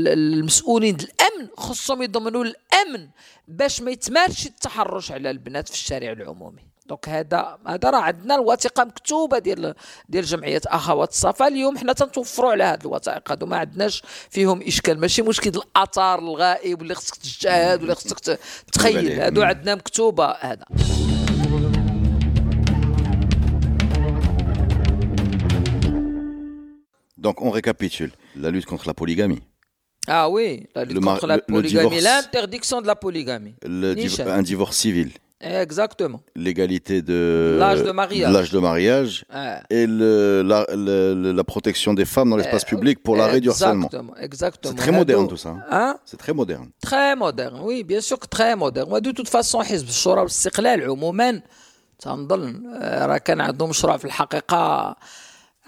المسؤولين 0.09 0.95
الأمن 0.95 1.47
خصهم 1.57 2.01
يضمنوا 2.01 2.43
الأمن 2.43 3.09
باش 3.47 3.81
ما 3.81 3.91
يتمارش 3.91 4.45
التحرش 4.45 5.11
على 5.11 5.31
البنات 5.31 5.67
في 5.67 5.73
الشارع 5.73 6.11
العمومي. 6.11 6.61
دونك 6.85 7.09
هذا 7.09 7.57
هذا 7.67 7.89
راه 7.89 7.99
عندنا 7.99 8.35
الوثيقة 8.35 8.83
مكتوبة 8.83 9.39
ديال 9.39 9.75
ديال 10.09 10.25
جمعية 10.25 10.61
اخوات 10.67 11.09
الصفا 11.09 11.47
اليوم 11.47 11.77
حنا 11.77 11.93
تنتوفروا 11.93 12.51
على 12.51 12.63
هذه 12.63 12.81
الوثائق. 12.81 13.31
هذو 13.31 13.45
ما 13.45 13.57
عندناش 13.57 14.03
فيهم 14.29 14.61
إشكال. 14.61 14.99
ماشي 14.99 15.21
مشكل 15.21 15.49
الاثار 15.49 16.19
الغائب 16.19 16.81
اللي 16.81 16.95
خصك 16.95 17.15
تجاهد 17.15 17.83
ولا 17.83 17.93
خصك 17.93 18.39
تخيل. 18.71 19.21
هذو 19.21 19.41
عندنا 19.41 19.75
مكتوبة 19.75 20.31
هذا. 20.31 20.65
Donc 27.20 27.42
on 27.42 27.50
récapitule 27.50 28.12
la 28.36 28.50
lutte 28.50 28.66
contre 28.66 28.86
la 28.86 28.94
polygamie. 28.94 29.42
Ah 30.06 30.28
oui, 30.30 30.66
la 30.74 30.84
lutte 30.84 31.00
contre 31.00 31.26
la 31.26 31.38
polygamie, 31.38 32.00
l'interdiction 32.00 32.80
de 32.80 32.86
la 32.86 32.96
polygamie. 32.96 33.54
un 33.64 34.42
divorce 34.42 34.76
civil. 34.76 35.10
Exactement. 35.38 36.20
L'égalité 36.34 37.02
de 37.02 37.56
l'âge 37.60 37.82
de 37.82 37.90
mariage, 37.90 38.32
l'âge 38.32 38.50
de 38.50 38.58
mariage 38.58 39.26
et 39.68 39.86
le, 39.86 40.42
la, 40.42 40.64
la, 41.40 41.44
protection 41.44 41.92
des 41.92 42.06
femmes 42.06 42.30
dans 42.30 42.38
l'espace 42.38 42.64
public 42.64 43.02
pour 43.02 43.16
l'arrêt 43.16 43.40
du 43.40 43.50
harcèlement. 43.50 43.90
Exactement. 44.18 44.72
C'est 44.72 44.82
très 44.82 44.92
moderne 44.92 45.28
tout 45.28 45.36
ça. 45.36 45.50
Hein, 45.50 45.62
hein? 45.70 45.98
C'est 46.06 46.16
très 46.16 46.32
moderne. 46.32 46.70
Très 46.80 47.14
moderne, 47.16 47.60
oui, 47.62 47.84
bien 47.84 48.00
sûr 48.00 48.18
que 48.18 48.26
très 48.26 48.56
moderne. 48.56 49.00
De 49.00 49.12
toute 49.12 49.28
façon, 49.28 49.62
حزب 49.62 49.88
الشورى 49.88 50.20
والاستقلال 50.20 50.82
عموما 50.82 51.42
تنظن 51.98 52.62
راه 52.82 53.18
كان 53.18 53.40
عندهم 53.40 53.70
مشروع 53.70 53.96
في 53.96 54.04
الحقيقه 54.04 54.96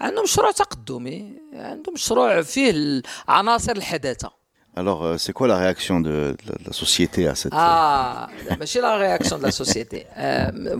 عندهم 0.00 0.24
مشروع 0.24 0.50
تقدمي 0.50 1.32
عندهم 1.52 1.94
مشروع 1.94 2.42
فيه 2.42 3.02
عناصر 3.28 3.72
الحداثة. 3.72 4.44
Alors, 4.76 5.04
euh, 5.04 5.18
c'est 5.18 5.32
quoi 5.32 5.46
la 5.46 5.56
réaction 5.56 6.00
de, 6.00 6.36
de, 6.46 6.52
la 6.66 6.72
société 6.72 7.28
à 7.28 7.34
cette 7.36 7.52
Ah, 7.54 8.28
ماشي 8.58 8.80
la 8.80 8.96
réaction 8.96 9.40
de 9.40 9.46
la 9.46 9.50
société 9.50 10.04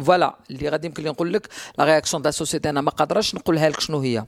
voilà 0.04 0.36
اللي 0.50 0.68
غادي 0.68 0.86
يمكن 0.86 1.02
لي 1.02 1.10
نقول 1.10 1.32
لك 1.32 1.48
la 1.78 1.84
réaction 1.84 2.22
de 2.22 2.26
la 2.26 2.30
société 2.30 2.70
أنا 2.70 2.80
ما 2.80 2.90
قادراش 2.90 3.34
نقولها 3.34 3.68
لك 3.68 3.80
شنو 3.80 3.98
هي. 3.98 4.24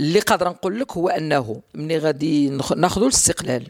اللي 0.00 0.20
قادر 0.20 0.48
نقول 0.48 0.80
لك 0.80 0.92
هو 0.92 1.08
أنه 1.08 1.60
ملي 1.74 1.98
غادي 1.98 2.50
ناخذوا 2.76 3.06
الاستقلال. 3.06 3.66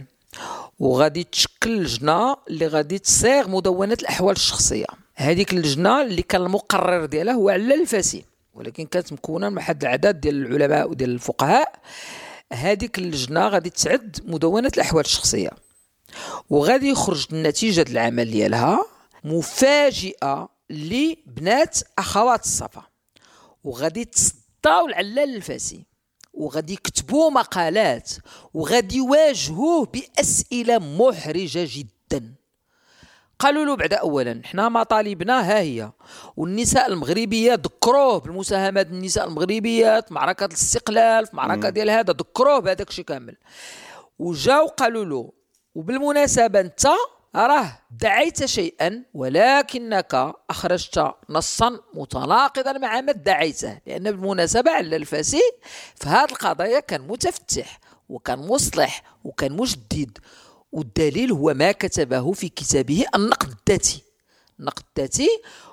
وغادي 0.78 1.24
تشكل 1.24 1.82
لجنه 1.82 2.36
اللي 2.48 2.66
غادي 2.66 2.98
تصيغ 2.98 3.48
مدونة 3.48 3.96
الأحوال 4.00 4.36
الشخصية. 4.36 4.86
هذيك 5.14 5.52
اللجنة 5.52 6.02
اللي 6.02 6.22
كان 6.22 6.42
المقرر 6.42 7.04
ديالها 7.04 7.34
هو 7.34 7.48
على 7.48 7.74
الفاسي. 7.74 8.24
ولكن 8.58 8.86
كانت 8.86 9.12
مكونه 9.12 9.48
من 9.48 9.56
واحد 9.56 9.84
العدد 9.84 10.20
ديال 10.20 10.46
العلماء 10.46 10.90
وديال 10.90 11.10
الفقهاء 11.10 11.80
هذيك 12.52 12.98
اللجنة 12.98 13.48
غادي 13.48 13.70
تعد 13.70 14.20
مدونة 14.24 14.70
الأحوال 14.76 15.04
الشخصية. 15.04 15.50
وغادي 16.50 16.90
يخرج 16.90 17.26
النتيجة 17.32 17.84
العمل 17.90 18.30
ديالها 18.30 18.86
مفاجئة 19.24 20.48
لبنات 20.70 21.78
أخوات 21.98 22.44
الصفا. 22.44 22.82
وغادي 23.64 24.04
تصداو 24.04 24.86
العلال 24.86 25.36
الفاسي. 25.36 25.84
وغادي 26.34 26.72
يكتبوا 26.72 27.30
مقالات. 27.30 28.10
وغادي 28.54 28.96
يواجهوه 28.96 29.86
بأسئلة 29.86 30.78
محرجة 30.78 31.68
جدا. 31.70 32.34
قالوا 33.38 33.64
له 33.64 33.76
بعد 33.76 33.94
اولا 33.94 34.42
حنا 34.44 34.68
مطالبنا 34.68 35.40
ها 35.40 35.60
هي. 35.60 35.92
والنساء 36.36 36.86
المغربيات 36.86 37.66
ذكروه 37.66 38.18
بالمساهمات 38.18 38.86
النساء 38.86 39.28
المغربيات 39.28 40.12
معركة 40.12 40.44
الاستقلال 40.46 41.26
في 41.26 41.36
معركة 41.36 41.68
ديال 41.68 41.90
هذا 41.90 42.12
ذكروه 42.12 42.58
بهذاك 42.58 42.88
الشيء 42.88 43.04
كامل. 43.04 43.36
وجاو 44.18 44.66
قالوا 44.66 45.04
له 45.04 45.32
وبالمناسبة 45.74 46.60
أنت 46.60 46.86
راه 47.36 47.78
دعيت 47.90 48.44
شيئا 48.44 49.04
ولكنك 49.14 50.32
أخرجت 50.50 51.14
نصا 51.30 51.80
متناقضا 51.94 52.72
مع 52.72 53.00
ما 53.00 53.10
ادعيته 53.10 53.80
لأن 53.86 54.02
بالمناسبة 54.02 54.70
على 54.70 54.96
الفاسي 54.96 55.42
في 55.94 56.08
هذه 56.08 56.24
القضايا 56.24 56.80
كان 56.80 57.00
متفتح 57.00 57.80
وكان 58.08 58.38
مصلح 58.38 59.02
وكان 59.24 59.52
مجدد. 59.52 60.18
والدليل 60.72 61.32
هو 61.32 61.54
ما 61.54 61.72
كتبه 61.72 62.32
في 62.32 62.48
كتابه 62.48 63.04
النقد 63.14 63.48
الذاتي. 63.48 64.02
النقد 64.60 64.82
الذاتي 64.98 65.28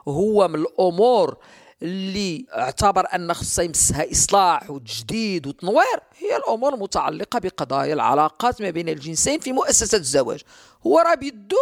هو 0.08 0.48
من 0.48 0.56
الأمور 0.60 1.38
اللي 1.82 2.46
اعتبر 2.58 3.06
أن 3.16 3.34
خصها 3.34 3.64
يمسها 3.64 4.12
إصلاح 4.12 4.70
وتجديد 4.70 5.48
وتنوير 5.48 6.00
هي 6.18 6.38
الأمور 6.38 6.74
المتعلقة 6.74 7.40
بقضايا 7.40 7.94
العلاقات 7.94 8.62
ما 8.62 8.70
بين 8.70 8.90
الجنسين 8.90 9.40
في 9.40 9.52
مؤسسه 9.52 9.98
الزواج. 9.98 10.42
هو 10.88 11.00
راه 11.00 11.16
بيدو 11.16 11.58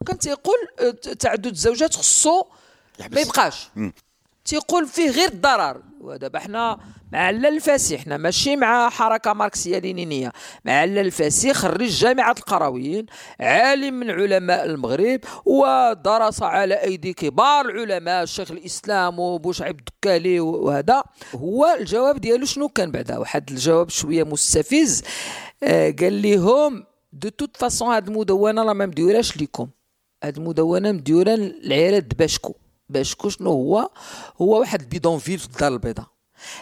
وكان 0.00 0.18
تيقول 0.18 0.58
آه، 0.80 0.90
تعدد 1.14 1.46
الزوجات 1.46 1.94
خصو 1.94 2.44
ما 3.10 3.20
يبقاش. 3.20 3.68
تيقول 4.48 4.86
فيه 4.86 5.10
غير 5.10 5.28
الضرر. 5.28 5.82
ودابا 6.00 6.38
حنا 6.38 6.78
مع 7.12 7.30
الفاسي 7.30 7.98
حنا 7.98 8.16
ماشي 8.16 8.56
مع 8.56 8.88
حركة 8.88 9.32
ماركسية 9.32 9.78
لينينية. 9.78 10.32
مع 10.64 10.84
الفاسي 10.84 11.54
خريج 11.54 11.90
جامعة 11.90 12.34
القرويين 12.38 13.06
عالم 13.40 13.94
من 13.94 14.10
علماء 14.10 14.64
المغرب 14.64 15.20
ودرس 15.44 16.42
على 16.42 16.74
أيدي 16.74 17.12
كبار 17.12 17.68
العلماء 17.68 18.22
الشيخ 18.22 18.50
الإسلام 18.50 19.18
وبوشعيب 19.18 19.78
الدكالي 19.78 20.40
وهذا. 20.40 21.02
هو 21.34 21.76
الجواب 21.80 22.20
ديالو 22.20 22.46
شنو 22.46 22.68
كان 22.68 22.90
بعدا 22.90 23.18
واحد 23.18 23.50
الجواب 23.50 23.88
شوية 23.88 24.24
مستفز. 24.24 25.02
آه 25.62 25.94
قال 26.00 26.22
لهم 26.22 26.84
de 27.12 27.28
toute 27.28 27.56
façon 27.56 27.88
هاد 27.88 28.08
المدونة 28.08 28.62
راه 28.62 28.72
ما 28.72 28.86
مديوراش 28.86 29.36
ليكم. 29.36 29.68
هاد 30.24 30.36
المدونة 30.36 30.92
مديورة 30.92 31.30
للعيالات 31.30 32.02
parce 32.02 32.34
que 32.34 32.54
parce 32.88 33.13
que 33.13 33.28
شنو 33.28 33.50
هو؟ 33.50 33.90
هو 34.42 34.60
واحد 34.60 34.80
ال 34.80 34.85
bidonville 34.85 35.38
في 35.38 35.46
الدار 35.46 35.72
البيضاء. 35.72 36.06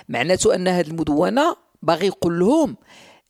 معناته 0.08 0.54
أن 0.54 0.68
هذه 0.68 0.86
المدونة 0.86 1.56
باغي 1.82 2.06
يقول 2.06 2.40
لهم 2.40 2.76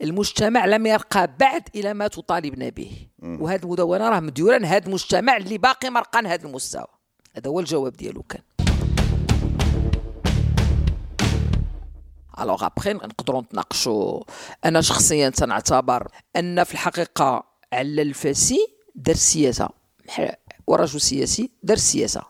المجتمع 0.03 0.67
لم 0.67 0.87
يرقى 0.87 1.37
بعد 1.41 1.63
إلى 1.75 1.95
ما 1.95 2.09
تطالبنا 2.09 2.69
به. 2.69 3.09
وهذه 3.23 3.63
المدونة 3.63 4.09
راه 4.09 4.21
مديوره 4.21 4.59
لهذا 4.59 4.87
المجتمع 4.87 5.37
اللي 5.37 5.59
باقي 5.59 5.91
ما 5.91 5.98
رقاش 5.98 6.27
لهذا 6.27 6.47
المستوى. 6.47 6.87
هذا 7.37 7.51
هو 7.51 7.61
الجواب 7.61 7.93
ديالو 7.93 8.23
كان. 8.23 8.43
Alors 12.41 12.67
après 12.67 12.93
نقدروا 12.93 13.41
نتناقشوا. 13.43 14.21
أنا 14.65 14.81
شخصيا 14.81 15.29
تنعتبر 15.29 16.09
أن 16.37 16.65
في 16.65 16.73
الحقيقة 16.75 17.45
على 17.73 18.03
الفاسي 18.03 18.67
دار 18.95 19.15
السياسة. 19.15 19.69
ورجل 20.67 21.01
سياسي 21.01 21.51
دار 21.63 21.77
السياسة. 21.77 22.23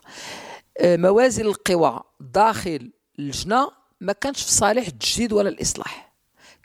موازين 0.83 1.45
القوى 1.45 2.01
داخل 2.19 2.91
اللجنه 3.19 3.71
ما 4.01 4.13
كانش 4.13 4.43
في 4.43 4.51
صالح 4.51 4.87
التجديد 4.87 5.33
ولا 5.33 5.49
الإصلاح. 5.49 6.13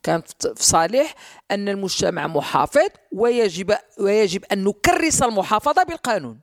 كان 0.03 0.23
في 0.41 0.65
صالح 0.65 1.15
أن 1.51 1.69
المجتمع 1.69 2.27
محافظ 2.27 2.89
ويجب 3.13 3.77
ويجب 3.99 4.45
أن 4.45 4.65
نكرس 4.65 5.23
المحافظة 5.23 5.83
بالقانون. 5.83 6.41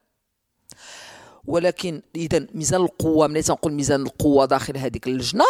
ولكن 1.46 2.02
إذا 2.16 2.48
ميزان 2.54 2.82
القوة 2.82 3.28
ملي 3.28 3.42
تنقول 3.42 3.74
ميزان 3.74 4.02
القوة 4.02 4.46
داخل 4.46 4.78
هذيك 4.78 5.08
اللجنه 5.08 5.46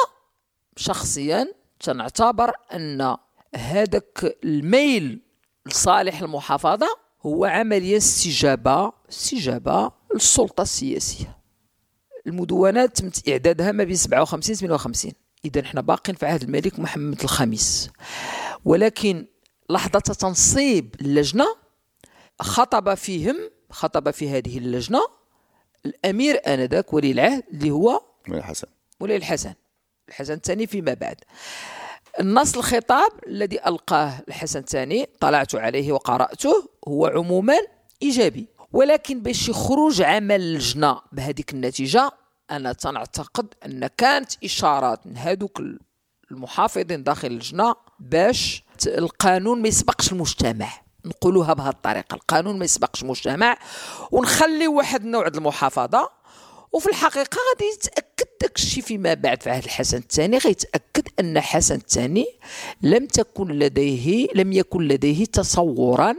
شخصيا 0.78 1.54
تنعتبر 1.80 2.52
أن 2.74 3.18
هذاك 3.56 4.38
الميل 4.44 5.22
لصالح 5.66 6.22
المحافظة 6.22 6.88
هو 7.26 7.46
عملية 7.46 7.98
استجابة 7.98 8.94
استجابة 9.10 9.92
للسلطة 10.14 10.62
السياسية. 10.62 11.39
المدونات 12.28 13.02
تم 13.02 13.32
إعدادها 13.32 13.72
ما 13.72 13.84
بين 13.84 13.96
57 13.96 14.56
و 14.56 14.60
58 14.60 15.12
اذا 15.46 15.62
إحنا 15.62 15.82
باقين 15.82 16.16
في 16.16 16.26
عهد 16.26 16.44
الملك 16.44 16.80
محمد 16.80 17.22
الخامس 17.22 17.90
ولكن 18.66 19.26
لحظة 19.70 20.00
تنصيب 20.00 20.96
اللجنة 21.02 21.46
خطب 22.42 22.94
فيهم 22.94 23.36
خطب 23.70 24.12
في 24.12 24.30
هذه 24.30 24.58
اللجنة 24.58 25.00
الأمير 25.86 26.42
آنذاك 26.48 26.94
ولي 26.94 27.12
العهد 27.12 27.44
اللي 27.52 27.72
هو 27.72 28.02
ولي 28.30 28.38
الحسن. 28.38 28.68
ولي 29.00 29.16
الحسن. 29.16 29.54
الحسن 30.10 30.34
الثاني 30.34 30.68
فيما 30.68 30.94
بعد. 30.94 31.16
النص 32.20 32.58
الخطاب 32.58 33.12
الذي 33.28 33.68
ألقاه 33.68 34.14
الحسن 34.28 34.60
الثاني 34.60 35.10
طلعت 35.20 35.56
عليه 35.56 35.92
وقرأته 35.92 36.70
هو 36.88 37.06
عموما 37.06 37.58
إيجابي. 38.04 38.48
ولكن 38.72 39.22
باش 39.22 39.50
يخرج 39.50 40.02
عمل 40.02 40.42
اللجنه 40.42 41.02
بهذيك 41.12 41.54
النتيجة 41.54 42.12
أنا 42.52 42.74
تنعتقد 42.74 43.54
أن 43.66 43.88
كانت 43.88 44.32
إشارات 44.44 45.08
من 45.08 45.18
هذوك 45.18 45.62
المحافظين 46.32 47.04
داخل 47.04 47.28
اللجنه 47.28 47.76
باش 48.00 48.64
القانون 48.88 49.62
ما 49.62 49.68
يسبقش 49.68 50.12
المجتمع. 50.12 50.70
نقولوها 51.06 51.54
بهذه 51.54 51.70
الطريقة 51.70 52.14
القانون 52.14 52.60
ما 52.60 52.66
يسبقش 52.66 53.04
المجتمع 53.04 53.58
ونخلي 54.12 54.68
واحد 54.68 55.04
النوع 55.04 55.28
المحافظة 55.28 56.10
وفي 56.72 56.90
الحقيقة 56.90 57.38
غادي 57.50 57.74
يتأكد 57.74 58.28
داك 58.42 58.56
الشيء 58.56 58.84
فيما 58.84 59.14
بعد 59.14 59.44
في 59.44 59.50
عهد 59.50 59.64
الحسن 59.64 59.98
الثاني. 59.98 60.38
غيتأكد 60.38 61.08
أن 61.20 61.40
حسن 61.40 61.76
الثاني 61.76 62.26
لم 62.82 63.06
تكن 63.06 63.48
لديه 63.48 64.28
لم 64.36 64.54
يكن 64.54 64.82
لديه 64.88 65.26
تصورا 65.26 66.16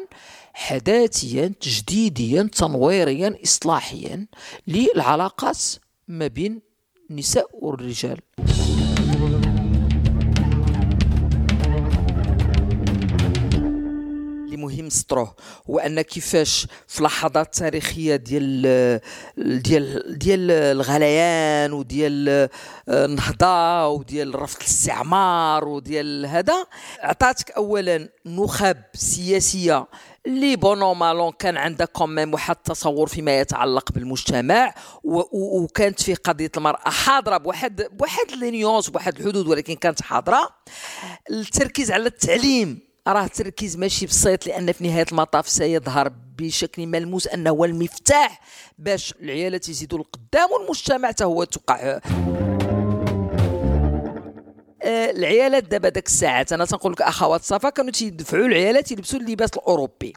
حداثيا 0.55 1.55
تجديديا 1.61 2.43
تنويريا 2.43 3.39
اصلاحيا 3.45 4.27
للعلاقات 4.67 5.59
ما 6.09 6.27
بين 6.27 6.61
النساء 7.11 7.47
والرجال. 7.53 8.21
مهم 14.61 14.89
سطروه 14.91 15.35
هو 15.71 15.79
أن 15.79 16.01
كيفاش 16.01 16.67
في 16.89 17.03
لحظات 17.03 17.55
تاريخية 17.55 18.17
ديال 18.17 19.01
ديال 19.39 20.19
ديال 20.19 20.51
الغليان 20.51 21.73
وديال 21.73 22.29
آه، 22.29 22.51
النهضة 23.05 23.89
وديال 23.89 24.43
رفض 24.43 24.57
الاستعمار 24.61 25.69
وديال 25.69 26.27
هذا 26.27 26.67
عطاتك 27.01 27.51
اولا 27.51 28.09
نخب 28.27 28.77
سياسية 28.95 29.87
اللي 30.27 30.57
bon 30.57 30.80
an 30.80 30.95
mal 30.95 31.18
an 31.18 31.33
كان 31.33 31.57
عندها 31.57 31.87
quand 31.87 32.14
même 32.14 32.35
واحد 32.35 32.57
التصور 32.57 33.07
فيما 33.07 33.41
يتعلق 33.41 33.93
بالمجتمع 33.93 34.75
وكانت 35.05 36.03
فيه 36.03 36.15
قضية 36.15 36.51
المرأة 36.57 36.91
حاضرة 36.91 37.37
بواحد 37.37 37.83
بواحد 37.93 38.33
les 38.33 38.50
nuances 38.50 38.91
بواحد 38.91 39.17
الحدود 39.19 39.47
ولكن 39.47 39.75
كانت 39.75 40.03
حاضرة. 40.03 40.49
التركيز 41.31 41.91
على 41.91 42.07
التعليم. 42.07 42.90
راه 43.09 43.25
التركيز 43.25 43.77
ماشي 43.77 44.07
بسيط 44.07 44.47
لأن 44.47 44.73
في 44.73 44.89
نهاية 44.89 45.07
المطاف 45.13 45.49
سيظهر 45.49 46.13
بشكل 46.39 46.87
ملموس 46.87 47.27
أنه 47.27 47.51
هو 47.51 47.65
المفتاح 47.65 48.41
باش 48.79 49.15
العيالات 49.21 49.69
يزيدوا 49.69 49.99
القدام 49.99 50.51
والمجتمع 50.51 51.09
حتى 51.09 51.25
هو 51.25 51.45
توقع. 51.45 52.01
العيالات 54.85 55.65
دابا 55.65 55.89
داك 55.89 56.07
الساعات 56.07 56.53
أنا 56.53 56.65
تنقول 56.65 56.93
لك 56.93 57.03
اخوات 57.03 57.43
صفا 57.43 57.71
كانوا 57.71 57.91
تيدفعوا 57.91 58.47
العيالات 58.47 58.93
يلبسوا 58.93 59.19
اللباس 59.19 59.51
الأوروبي. 59.57 60.13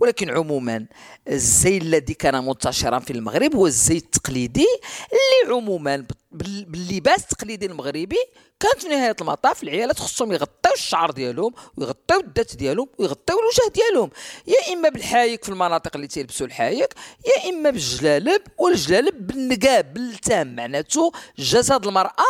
ولكن 0.00 0.30
عموما 0.30 0.86
الزي 1.28 1.78
الذي 1.78 2.14
كان 2.14 2.44
منتشرا 2.44 2.98
في 2.98 3.12
المغرب 3.12 3.56
هو 3.56 3.66
الزي 3.66 3.96
التقليدي 3.96 4.66
اللي 5.12 5.54
عموما 5.56 6.06
باللباس 6.32 7.22
التقليدي 7.22 7.66
المغربي 7.66 8.18
كانت 8.60 8.82
في 8.82 8.88
نهاية 8.88 9.16
المطاف 9.20 9.62
العيالات 9.62 9.98
خصهم 9.98 10.32
يغطيو 10.32 10.72
الشعر 10.74 11.10
ديالهم 11.10 11.54
ويغطيو 11.76 12.20
الذات 12.20 12.56
ديالهم 12.56 12.88
ويغطيو 12.98 13.36
الوجه 13.38 13.72
ديالهم. 13.74 14.10
يا 14.46 14.72
إما 14.72 14.88
بالحايك 14.88 15.44
في 15.44 15.48
المناطق 15.48 15.90
اللي 15.94 16.06
تيلبسوا 16.06 16.46
الحايك 16.46 16.94
يا 17.26 17.50
إما 17.50 17.70
بالجلالب 17.70 18.42
والجلالب 18.58 19.26
بالنقاب 19.26 19.94
بالتام 19.94 20.56
معناته 20.56 21.12
جسد 21.38 21.86
المرأة 21.86 22.24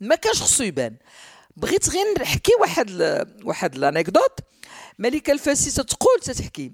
ما 0.00 0.14
كانش 0.14 0.42
خصو 0.42 0.64
يبان. 0.64 0.96
بغيت 1.56 1.90
غير 1.90 2.04
نحكي 2.20 2.52
واحد 2.60 2.90
ل... 2.90 3.24
واحد 3.44 3.76
لانيكدوت 3.76 4.38
ملكه 4.98 5.32
الفاسي 5.32 5.82
تقول 5.82 6.20
تتحكي 6.22 6.72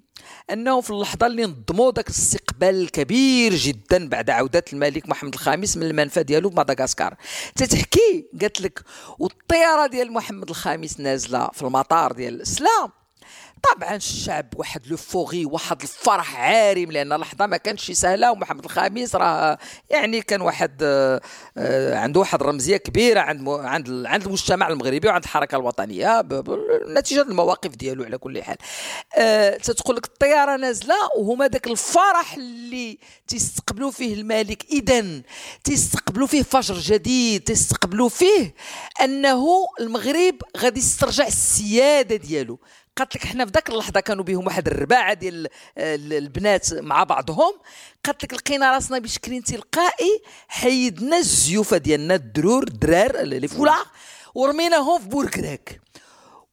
أنه 0.51 0.81
في 0.81 0.91
اللحظة 0.91 1.27
اللي 1.27 1.47
نظموا 1.47 1.93
ذاك 1.93 2.07
الاستقبال 2.07 2.81
الكبير 2.81 3.55
جدا 3.55 4.09
بعد 4.09 4.31
عودة 4.31 4.65
الملك 4.73 5.09
محمد 5.09 5.35
الخامس 5.35 5.77
من 5.77 5.83
المنفى 5.83 6.23
ديالو 6.23 6.49
بمدغاسكار. 6.49 7.15
تتحكي؟ 7.57 8.27
قالت 8.41 8.61
لك 8.61 8.83
والطيارة 9.19 9.87
ديال 9.87 10.13
محمد 10.13 10.49
الخامس 10.49 11.01
نازلة 11.01 11.49
في 11.53 11.63
المطار 11.63 12.13
ديال 12.13 12.35
الإسلام. 12.35 13.00
طبعا 13.63 13.97
الشعب 13.97 14.47
واحد 14.57 14.87
لو 14.87 14.97
فوغي 14.97 15.45
واحد 15.45 15.83
الفرح 15.83 16.37
عارم 16.41 16.93
لأن 16.93 17.13
اللحظة 17.13 17.47
ما 17.47 17.57
كانتش 17.57 17.91
سهلة 17.91 18.33
ومحمد 18.33 18.65
الخامس 18.65 19.17
راه 19.17 19.59
يعني 19.91 20.23
كان 20.23 20.41
واحد 20.41 20.83
آه، 20.83 21.21
آه، 21.59 21.99
عنده 21.99 22.21
واحد 22.21 22.43
رمزيه 22.43 22.77
كبيرة 22.77 23.21
عند 23.21 23.49
عند 23.49 24.07
عند 24.07 24.27
المجتمع 24.27 24.69
المغربي 24.69 25.09
وعند 25.09 25.25
الحركة 25.25 25.57
الوطنية 25.57 26.23
نتيجة 26.89 27.23
المواقف 27.23 27.71
ديالو 27.71 28.05
على 28.05 28.19
كل 28.19 28.43
حال. 28.43 28.57
تتقول 29.59 29.97
لك 29.97 30.05
الطيارة 30.05 30.57
نازلة 30.57 30.95
وهما 31.19 31.49
ذاك 31.49 31.67
الفرح 31.67 32.35
اللي 32.35 32.99
تيستقبلوا 33.29 33.91
فيه 33.91 34.15
الملك. 34.15 34.65
اذا 34.71 35.23
تيستقبلوا 35.65 36.27
فيه 36.27 36.43
فجر 36.43 36.75
جديد 36.79 37.43
تيستقبلوا 37.43 38.09
فيه 38.09 38.55
أنه 39.05 39.67
المغرب 39.81 40.35
غادي 40.57 40.81
يسترجع 40.81 41.27
السيادة 41.27 42.17
ديالو. 42.17 42.59
قالت 42.97 43.17
لك 43.17 43.27
حنا 43.27 43.45
في 43.45 43.51
ذاك 43.51 43.71
اللحظة 43.71 44.01
كانوا 44.01 44.25
بهم 44.25 44.47
واحد 44.47 44.67
الرباعه 44.67 45.15
ديال 45.15 45.49
البنات 45.79 46.75
مع 46.75 47.05
بعضهم. 47.05 47.53
قالت 48.05 48.25
لك 48.25 48.35
لقينا 48.35 48.73
راسنا 48.73 48.99
بشكل 48.99 49.43
تلقائي 49.43 50.23
حيدنا 50.49 51.17
الزيوفة 51.17 51.77
ديالنا 51.77 52.15
الدرور 52.15 52.63
الدرار 52.63 53.21
les 53.21 53.49
voiles 53.49 53.85
ورميناهم 54.35 55.01
في 55.01 55.09
بوركراك. 55.09 55.81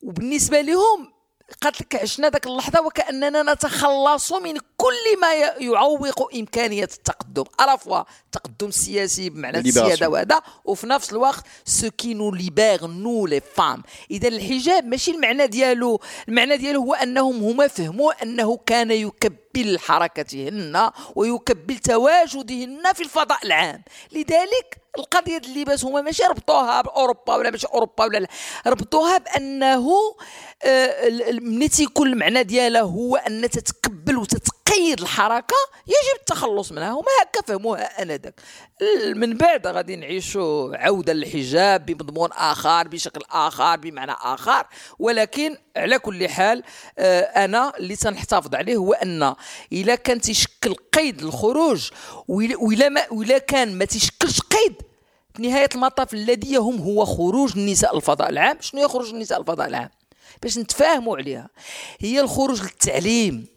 وبالنسبة 0.01 0.61
لهم 0.61 1.16
قالت 1.61 1.81
لك 1.81 1.95
عشنا 1.95 2.29
ذاك 2.29 2.47
اللحظة 2.47 2.81
وكأننا 2.81 3.53
نتخلص 3.53 4.33
من 4.33 4.57
كل 4.77 5.19
ما 5.21 5.33
يعوق 5.59 6.35
إمكانية 6.35 6.83
التقدم. 6.83 7.43
à 7.61 7.67
la 7.67 7.79
fois 7.79 8.03
التقدم 8.25 8.67
السياسي 8.67 9.29
بمعنى 9.29 9.57
السيادة 9.57 10.09
وهذا. 10.09 10.41
وفي 10.65 10.87
نفس 10.87 11.11
الوقت 11.11 11.45
ce 11.65 11.91
qui 11.91 12.13
nous 12.13 12.31
libère 12.31 12.87
nous 12.87 13.27
les 13.27 13.41
femmes 13.55 13.83
إذا 14.11 14.27
الحجاب 14.27 14.85
ماشي 14.85 15.11
المعنى 15.11 15.47
ديالو. 15.47 16.01
المعنى 16.27 16.57
ديالو 16.57 16.81
هو 16.81 16.93
أنهم 16.93 17.43
هما 17.43 17.67
فهموا 17.67 18.23
أنه 18.23 18.57
كان 18.65 18.91
يكبل 18.91 19.79
حركتهن 19.79 20.91
ويكبل 21.15 21.77
تواجدهن 21.77 22.93
في 22.93 23.03
الفضاء 23.03 23.45
العام. 23.45 23.83
لذلك 24.11 24.77
القضية 24.97 25.37
اللباس 25.37 25.85
هما 25.85 26.01
ماشي 26.01 26.23
ربطوها 26.23 26.81
بأوروبا 26.81 27.35
ولا 27.35 27.51
ماشي 27.51 27.67
أوروبا 27.67 28.03
ولا 28.05 28.17
لا. 28.17 28.27
ربطوها 28.67 29.17
بأنه 29.17 29.89
آه، 30.63 31.09
ملي 31.41 31.67
تيكون 31.67 32.07
المعنى 32.07 32.43
ديالها 32.43 32.81
هو 32.81 33.15
أن 33.15 33.49
تتكبل 33.49 34.17
وتتقيد 34.17 35.01
الحركة 35.01 35.55
يجب 35.87 36.19
التخلص 36.19 36.71
منها. 36.71 36.91
هما 36.91 37.05
هكا 37.21 37.41
فهموها 37.47 38.01
آنذاك. 38.01 38.39
من 39.15 39.37
بعد 39.37 39.67
غادي 39.67 39.95
نعيشوا 39.95 40.77
عودة 40.77 41.13
للحجاب 41.13 41.85
بمضمون 41.85 42.29
آخر 42.31 42.87
بشكل 42.87 43.21
آخر 43.31 43.75
بمعنى 43.75 44.11
آخر. 44.11 44.65
ولكن 44.99 45.57
على 45.77 45.99
كل 45.99 46.29
حال 46.29 46.63
آه، 46.99 47.21
أنا 47.21 47.77
اللي 47.77 47.95
تنحتفظ 47.95 48.55
عليه 48.55 48.75
هو 48.75 48.93
أن 48.93 49.35
اذا 49.71 49.95
كان 49.95 50.21
تيشكل 50.21 50.75
قيد 50.93 51.21
الخروج 51.21 51.89
ولا 52.27 52.89
ما 52.89 53.01
ولا 53.11 53.37
كان 53.37 53.77
ما 53.77 53.85
تيشكلش 53.85 54.41
نهاية 55.39 55.69
المطاف 55.75 56.13
الذي 56.13 56.53
يهم 56.53 56.81
هو 56.81 57.05
خروج 57.05 57.57
النساء 57.57 57.97
الفضاء 57.97 58.29
العام. 58.29 58.57
شنو 58.61 58.81
هي 58.81 58.87
خروج 58.87 59.09
النساء 59.09 59.39
الفضاء 59.39 59.67
العام؟ 59.67 59.89
باش 60.43 60.57
نتفاهموا 60.57 61.17
عليها. 61.17 61.49
هي 61.99 62.19
الخروج 62.19 62.61
للتعليم. 62.61 63.47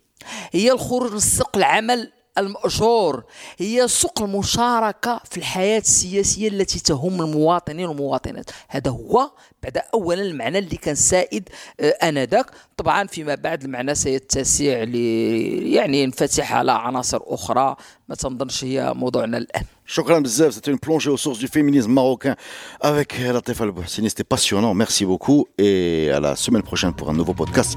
هي 0.52 0.72
الخروج 0.72 1.14
لسوق 1.14 1.56
العمل 1.56 2.12
المأجور 2.38 3.24
هي 3.58 3.88
سوق 3.88 4.22
المشاركة 4.22 5.20
في 5.30 5.36
الحياة 5.36 5.78
السياسية 5.78 6.48
التي 6.48 6.80
تهم 6.80 7.22
المواطنين 7.22 7.86
والمواطنات. 7.86 8.50
هذا 8.68 8.90
هو 8.90 9.30
بعد 9.62 9.78
أولا 9.94 10.22
المعنى 10.22 10.58
اللي 10.58 10.76
كان 10.76 10.94
سائد 10.94 11.48
آه، 11.80 11.90
آنذاك. 11.90 12.46
طبعا 12.76 13.06
فيما 13.06 13.34
بعد 13.34 13.64
المعنى 13.64 13.94
سيتسع 13.94 14.82
لي 14.82 15.72
يعني 15.74 16.02
ينفتح 16.02 16.52
على 16.52 16.72
عناصر 16.72 17.20
أخرى. 17.22 17.76
ما 18.08 18.14
تنظنش 18.14 18.64
هي 18.64 18.92
موضوعنا 18.94 19.38
الآن. 19.38 19.64
شكرا 19.86 20.18
بزاف. 20.18 20.54
C'était 20.54 20.70
une 20.70 20.78
plongée 20.78 21.10
aux 21.10 21.16
sources 21.16 21.38
du 21.38 21.48
féminisme 21.48 21.92
marocain 21.92 22.36
avec 22.80 23.18
Latifa 23.18 23.64
El 23.64 23.72
Bouhsini 23.72 24.08
c'était 24.08 24.24
passionnant. 24.24 24.72
Merci 24.74 25.04
beaucoup 25.04 25.46
et 25.58 26.10
à 26.12 26.20
la 26.20 26.36
semaine 26.36 26.62
prochaine 26.62 26.92
pour 26.94 27.10
un 27.10 27.14
nouveau 27.14 27.34
podcast 27.34 27.76